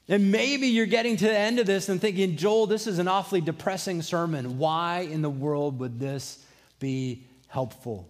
And 0.09 0.33
maybe 0.33 0.69
you're 0.69 0.87
getting 0.87 1.17
to 1.17 1.25
the 1.25 1.37
end 1.37 1.59
of 1.59 1.67
this 1.67 1.89
and 1.89 2.01
thinking, 2.01 2.37
Joel, 2.37 2.67
this 2.67 2.87
is 2.87 2.99
an 2.99 3.09
awfully 3.09 3.41
depressing 3.41 4.01
sermon. 4.01 4.59
Why 4.59 5.01
in 5.01 5.23
the 5.23 5.31
world 5.31 5.79
would 5.81 6.01
this 6.01 6.45
be 6.79 7.25
helpful? 7.49 8.09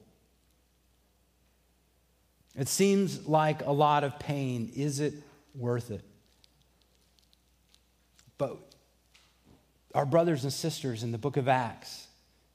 It 2.57 2.69
seems 2.69 3.27
like 3.27 3.65
a 3.65 3.73
lot 3.73 4.05
of 4.05 4.19
pain. 4.19 4.73
Is 4.77 5.01
it 5.01 5.15
worth 5.55 5.91
it? 5.91 6.03
But 8.37 8.57
our 9.95 10.07
brothers 10.07 10.45
and 10.45 10.53
sisters 10.53 11.03
in 11.03 11.13
the 11.13 11.19
book 11.19 11.37
of 11.37 11.49
Acts, 11.49 12.07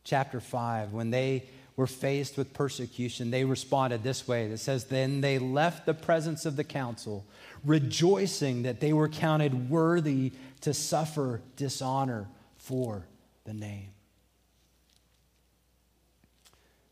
chapter 0.03 0.39
5, 0.39 0.93
when 0.93 1.09
they 1.09 1.49
were 1.75 1.87
faced 1.87 2.37
with 2.37 2.53
persecution, 2.53 3.31
they 3.31 3.45
responded 3.45 4.03
this 4.03 4.27
way. 4.27 4.45
It 4.45 4.59
says, 4.59 4.85
Then 4.85 5.21
they 5.21 5.39
left 5.39 5.85
the 5.85 5.93
presence 5.93 6.45
of 6.45 6.55
the 6.55 6.63
council, 6.63 7.25
rejoicing 7.65 8.63
that 8.63 8.79
they 8.79 8.93
were 8.93 9.09
counted 9.09 9.69
worthy 9.69 10.31
to 10.61 10.73
suffer 10.73 11.41
dishonor 11.55 12.27
for 12.57 13.05
the 13.45 13.53
name. 13.53 13.89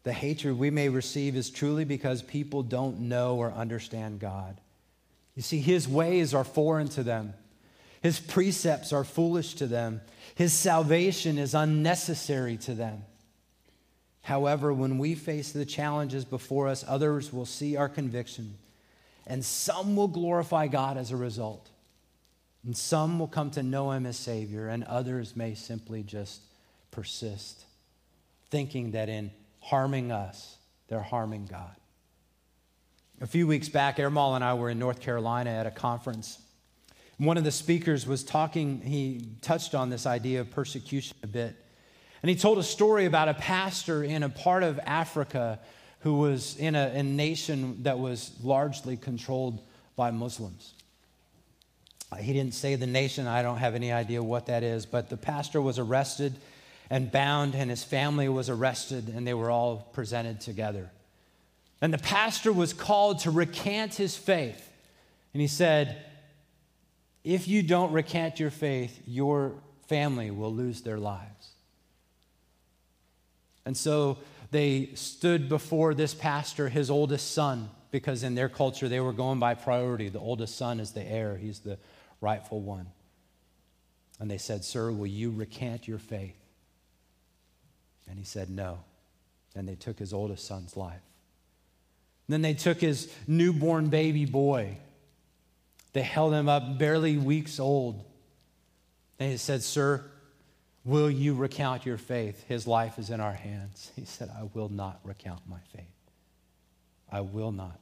The 0.04 0.13
hatred 0.13 0.58
we 0.58 0.71
may 0.71 0.89
receive 0.89 1.36
is 1.36 1.51
truly 1.51 1.86
because 1.86 2.23
people 2.23 2.63
don't 2.63 3.01
know 3.01 3.38
or 3.38 3.51
understand 3.51 4.19
God. 4.19 4.60
You 5.36 5.43
see, 5.43 5.60
His 5.60 5.88
ways 5.88 6.34
are 6.34 6.43
foreign 6.43 6.89
to 6.89 7.04
them. 7.04 7.36
His 8.02 8.20
precepts 8.20 8.92
are 8.92 9.04
foolish 9.04 9.54
to 9.56 9.68
them. 9.68 10.02
His 10.36 10.54
salvation 10.54 11.38
is 11.38 11.54
unnecessary 11.54 12.58
to 12.58 12.74
them. 12.74 13.04
However, 14.24 14.74
when 14.74 14.98
we 14.98 15.16
face 15.16 15.52
the 15.52 15.66
challenges 15.66 16.26
before 16.26 16.68
us, 16.68 16.84
others 16.88 17.32
will 17.32 17.46
see 17.46 17.76
our 17.76 17.90
conviction, 17.90 18.58
and 19.26 19.44
some 19.44 19.96
will 19.96 20.08
glorify 20.08 20.68
God 20.68 20.98
as 20.98 21.12
a 21.12 21.18
result. 21.18 21.70
And 22.64 22.78
some 22.78 23.18
will 23.18 23.28
come 23.28 23.50
to 23.52 23.64
know 23.64 23.92
him 23.92 24.06
as 24.06 24.18
Savior, 24.18 24.68
and 24.68 24.84
others 24.84 25.36
may 25.36 25.56
simply 25.56 26.04
just 26.04 26.42
persist, 26.92 27.66
thinking 28.50 28.92
that 28.92 29.10
in 29.10 29.32
harming 29.60 30.12
us, 30.12 30.58
they're 30.88 31.02
harming 31.02 31.48
God. 31.48 31.76
A 33.20 33.28
few 33.28 33.48
weeks 33.48 33.70
back, 33.70 33.98
Airmal 33.98 34.36
and 34.36 34.44
I 34.44 34.54
were 34.56 34.70
in 34.70 34.78
North 34.80 35.00
Carolina 35.00 35.52
at 35.52 35.66
a 35.66 35.72
conference. 35.72 36.40
One 37.22 37.38
of 37.38 37.44
the 37.44 37.52
speakers 37.52 38.08
was 38.08 38.24
talking, 38.24 38.82
he 38.82 39.28
touched 39.44 39.76
on 39.76 39.92
this 39.92 40.08
idea 40.08 40.42
of 40.42 40.50
persecution 40.50 41.16
a 41.22 41.28
bit. 41.28 41.56
And 42.24 42.32
he 42.32 42.36
told 42.36 42.58
a 42.58 42.64
story 42.64 43.06
about 43.06 43.30
a 43.30 43.36
pastor 43.36 44.04
in 44.04 44.24
a 44.24 44.30
part 44.30 44.64
of 44.64 44.80
Africa 44.88 45.60
who 46.00 46.16
was 46.16 46.58
in 46.58 46.74
a, 46.74 46.88
a 46.96 47.04
nation 47.04 47.84
that 47.84 48.00
was 48.00 48.32
largely 48.42 48.98
controlled 48.98 49.62
by 49.96 50.10
Muslims. 50.10 50.74
He 52.20 52.34
didn't 52.34 52.56
say 52.56 52.74
the 52.74 52.88
nation, 52.88 53.28
I 53.28 53.44
don't 53.44 53.60
have 53.60 53.76
any 53.76 53.92
idea 53.92 54.24
what 54.24 54.48
that 54.48 54.64
is, 54.64 54.88
but 54.88 55.12
the 55.12 55.18
pastor 55.18 55.62
was 55.62 55.78
arrested 55.78 56.34
and 56.90 57.12
bound, 57.12 57.54
and 57.54 57.70
his 57.70 57.84
family 57.84 58.30
was 58.30 58.50
arrested, 58.50 59.10
and 59.10 59.28
they 59.28 59.36
were 59.36 59.52
all 59.52 59.88
presented 59.94 60.42
together. 60.42 60.90
And 61.82 61.94
the 61.94 62.00
pastor 62.00 62.52
was 62.52 62.74
called 62.74 63.20
to 63.20 63.30
recant 63.30 63.94
his 63.94 64.18
faith. 64.18 64.72
And 65.36 65.42
he 65.42 65.48
said, 65.48 66.04
If 67.24 67.48
you 67.48 67.62
don't 67.62 67.92
recant 67.92 68.40
your 68.40 68.50
faith, 68.50 69.02
your 69.06 69.54
family 69.88 70.32
will 70.32 70.54
lose 70.54 70.82
their 70.82 70.98
lives. 70.98 71.50
And 73.66 73.78
so 73.78 74.18
they 74.50 74.90
stood 74.96 75.48
before 75.48 75.94
this 75.94 76.14
pastor, 76.14 76.70
his 76.70 76.90
oldest 76.90 77.32
son, 77.32 77.70
because 77.92 78.24
in 78.24 78.36
their 78.36 78.50
culture 78.50 78.90
they 78.90 79.00
were 79.00 79.14
going 79.14 79.40
by 79.40 79.54
priority. 79.54 80.10
The 80.10 80.20
oldest 80.20 80.58
son 80.58 80.80
is 80.80 80.92
the 80.92 81.04
heir, 81.04 81.38
he's 81.38 81.60
the 81.60 81.78
rightful 82.22 82.62
one. 82.62 82.88
And 84.20 84.30
they 84.30 84.38
said, 84.38 84.64
Sir, 84.64 84.92
will 84.92 85.08
you 85.08 85.32
recant 85.32 85.88
your 85.88 85.98
faith? 85.98 86.38
And 88.08 88.18
he 88.18 88.26
said, 88.26 88.50
No. 88.50 88.80
And 89.56 89.68
they 89.68 89.76
took 89.76 90.00
his 90.00 90.14
oldest 90.14 90.46
son's 90.46 90.78
life. 90.78 91.02
And 92.28 92.34
then 92.34 92.42
they 92.42 92.54
took 92.54 92.80
his 92.80 93.14
newborn 93.28 93.88
baby 93.88 94.26
boy. 94.26 94.78
They 95.93 96.01
held 96.01 96.34
him 96.34 96.47
up, 96.47 96.77
barely 96.77 97.17
weeks 97.17 97.60
old. 97.60 98.04
He 99.19 99.38
said, 99.38 99.62
Sir, 99.62 100.04
will 100.86 101.12
you 101.12 101.34
recount 101.34 101.86
your 101.86 101.97
faith? 101.97 102.45
His 102.47 102.65
life 102.65 102.97
is 102.97 103.10
in 103.10 103.19
our 103.19 103.34
hands. 103.34 103.91
He 103.95 104.06
said, 104.06 104.30
I 104.36 104.47
will 104.54 104.69
not 104.69 104.99
recount 105.04 105.41
my 105.47 105.60
faith. 105.75 105.86
I 107.12 107.21
will 107.21 107.51
not. 107.51 107.80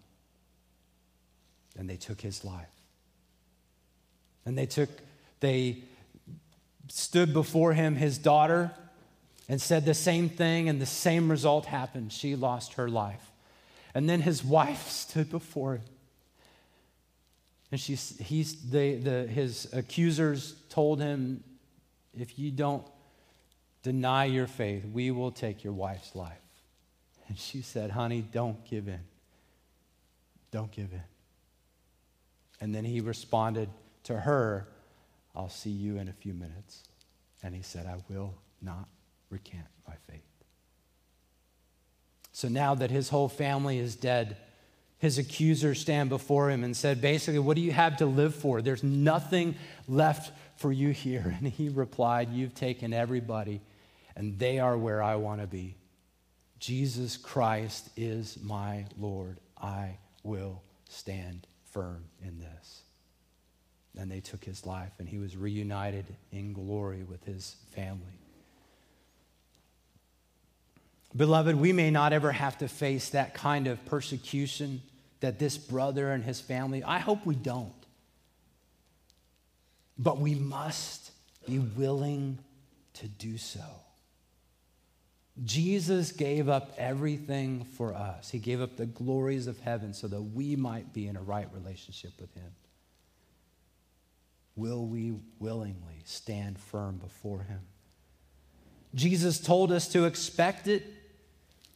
And 1.78 1.90
they 1.90 1.98
took 1.98 2.20
his 2.20 2.44
life. 2.44 2.68
And 4.46 4.58
they 4.58 4.66
took, 4.66 4.90
they 5.40 5.84
stood 6.88 7.34
before 7.34 7.74
him, 7.74 7.96
his 7.96 8.18
daughter, 8.18 8.72
and 9.48 9.62
said 9.62 9.86
the 9.86 9.94
same 9.94 10.30
thing, 10.30 10.68
and 10.68 10.82
the 10.82 10.86
same 10.86 11.30
result 11.30 11.66
happened. 11.66 12.12
She 12.12 12.36
lost 12.36 12.74
her 12.74 12.90
life. 12.90 13.32
And 13.94 14.10
then 14.10 14.22
his 14.22 14.44
wife 14.44 14.90
stood 14.90 15.30
before 15.30 15.76
him. 15.76 15.84
And 17.72 17.80
she, 17.80 17.96
he's, 17.96 18.70
the, 18.70 18.96
the, 18.96 19.28
his 19.28 19.72
accusers 19.74 20.56
told 20.70 21.00
him, 21.00 21.44
if 22.18 22.40
you 22.40 22.52
don't 22.52 22.84
deny 23.84 24.26
your 24.26 24.48
faith, 24.48 24.86
we 24.86 25.12
will 25.12 25.32
take 25.32 25.64
your 25.64 25.74
wife's 25.74 26.16
life. 26.16 26.38
And 27.28 27.38
she 27.38 27.62
said, 27.62 27.92
honey, 27.92 28.22
don't 28.22 28.66
give 28.66 28.88
in. 28.88 29.02
Don't 30.52 30.72
give 30.72 30.92
in. 30.92 31.04
And 32.60 32.74
then 32.74 32.84
he 32.84 33.02
responded, 33.02 33.70
to 34.10 34.20
her, 34.20 34.68
I'll 35.36 35.50
see 35.50 35.70
you 35.70 35.98
in 35.98 36.08
a 36.08 36.14
few 36.14 36.34
minutes. 36.34 36.84
And 37.44 37.54
he 37.54 37.62
said, 37.62 37.86
I 37.86 37.98
will 38.12 38.34
not 38.62 38.88
recant 39.30 39.68
my 39.88 39.94
faith. 40.10 40.24
So 42.32 42.48
now 42.48 42.74
that 42.76 42.90
his 42.90 43.10
whole 43.10 43.30
family 43.30 43.78
is 43.78 43.96
dead, 43.96 44.38
his 45.00 45.18
accusers 45.18 45.80
stand 45.80 46.10
before 46.10 46.50
him 46.50 46.64
and 46.64 46.76
said, 46.76 47.02
basically, 47.02 47.40
what 47.40 47.56
do 47.56 47.62
you 47.62 47.72
have 47.72 47.98
to 47.98 48.06
live 48.06 48.36
for? 48.36 48.62
There's 48.62 48.84
nothing 48.84 49.56
left 49.88 50.34
for 50.58 50.72
you 50.72 50.90
here. 50.90 51.38
And 51.40 51.48
he 51.48 51.70
replied, 51.70 52.30
You've 52.32 52.54
taken 52.54 52.94
everybody, 52.94 53.62
and 54.16 54.38
they 54.38 54.60
are 54.60 54.78
where 54.78 55.02
I 55.02 55.16
want 55.16 55.40
to 55.42 55.48
be. 55.48 55.78
Jesus 56.60 57.16
Christ 57.16 57.90
is 57.96 58.38
my 58.44 58.86
Lord. 58.98 59.40
I 59.58 59.98
will 60.24 60.62
stand 60.90 61.48
firm 61.72 62.04
in 62.22 62.40
this. 62.40 62.82
And 63.98 64.12
they 64.12 64.20
took 64.20 64.44
his 64.44 64.66
life, 64.66 64.92
and 65.00 65.08
he 65.08 65.18
was 65.18 65.38
reunited 65.38 66.06
in 66.34 66.52
glory 66.52 67.04
with 67.04 67.24
his 67.24 67.56
family. 67.74 68.20
Beloved, 71.16 71.56
we 71.56 71.72
may 71.72 71.90
not 71.90 72.12
ever 72.12 72.34
have 72.34 72.58
to 72.60 72.68
face 72.68 73.10
that 73.10 73.34
kind 73.34 73.68
of 73.68 73.84
persecution 73.86 74.82
that 75.20 75.40
this 75.40 75.58
brother 75.58 76.12
and 76.12 76.24
his 76.24 76.40
family, 76.40 76.84
I 76.84 77.00
hope 77.00 77.26
we 77.26 77.36
don't. 77.36 77.74
But 79.98 80.20
we 80.20 80.36
must 80.36 81.12
be 81.46 81.60
willing 81.60 82.40
to 82.96 83.08
do 83.08 83.38
so. 83.38 83.66
Jesus 85.44 86.12
gave 86.12 86.50
up 86.50 86.74
everything 86.78 87.64
for 87.64 87.94
us. 87.94 88.30
He 88.30 88.40
gave 88.40 88.62
up 88.62 88.76
the 88.76 88.86
glories 88.86 89.48
of 89.48 89.60
heaven 89.60 89.94
so 89.94 90.08
that 90.08 90.22
we 90.22 90.56
might 90.56 90.94
be 90.94 91.08
in 91.08 91.16
a 91.16 91.22
right 91.22 91.48
relationship 91.54 92.12
with 92.20 92.34
him 92.34 92.52
will 94.60 94.86
we 94.86 95.14
willingly 95.40 96.02
stand 96.04 96.60
firm 96.60 96.98
before 96.98 97.44
him? 97.44 97.62
Jesus 98.94 99.40
told 99.40 99.72
us 99.72 99.88
to 99.90 100.06
expect 100.06 100.68
it. 100.68 100.84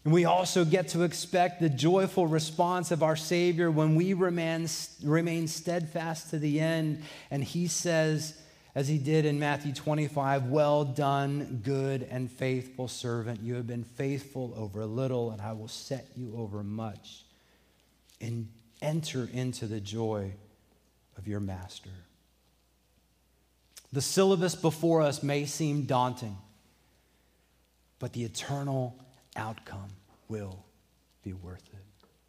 And 0.03 0.13
we 0.13 0.25
also 0.25 0.65
get 0.65 0.89
to 0.89 1.03
expect 1.03 1.61
the 1.61 1.69
joyful 1.69 2.27
response 2.27 2.91
of 2.91 3.03
our 3.03 3.15
Savior 3.15 3.71
when 3.71 3.95
we 3.95 4.13
remain, 4.13 4.67
remain 5.01 5.47
steadfast 5.47 6.29
to 6.31 6.39
the 6.39 6.59
end. 6.59 7.03
And 7.31 7.43
he 7.43 7.67
says, 7.67 8.37
as 8.75 8.87
he 8.87 8.97
did 8.97 9.25
in 9.25 9.39
Matthew 9.39 9.71
25, 9.71 10.47
Well 10.47 10.83
done, 10.83 11.61
good 11.63 12.05
and 12.09 12.29
faithful 12.29 12.87
servant. 12.87 13.41
You 13.41 13.55
have 13.55 13.67
been 13.67 13.83
faithful 13.83 14.53
over 14.57 14.81
a 14.81 14.85
little, 14.85 15.31
and 15.31 15.41
I 15.41 15.53
will 15.53 15.67
set 15.67 16.07
you 16.17 16.33
over 16.35 16.63
much. 16.63 17.23
And 18.19 18.49
enter 18.81 19.29
into 19.31 19.65
the 19.65 19.79
joy 19.79 20.33
of 21.17 21.27
your 21.27 21.39
master. 21.39 21.89
The 23.93 24.01
syllabus 24.01 24.55
before 24.55 25.01
us 25.01 25.23
may 25.23 25.45
seem 25.45 25.83
daunting, 25.83 26.37
but 27.99 28.13
the 28.13 28.23
eternal 28.23 29.02
outcome 29.35 29.89
will 30.27 30.65
be 31.23 31.33
worth 31.33 31.67
it. 31.73 31.82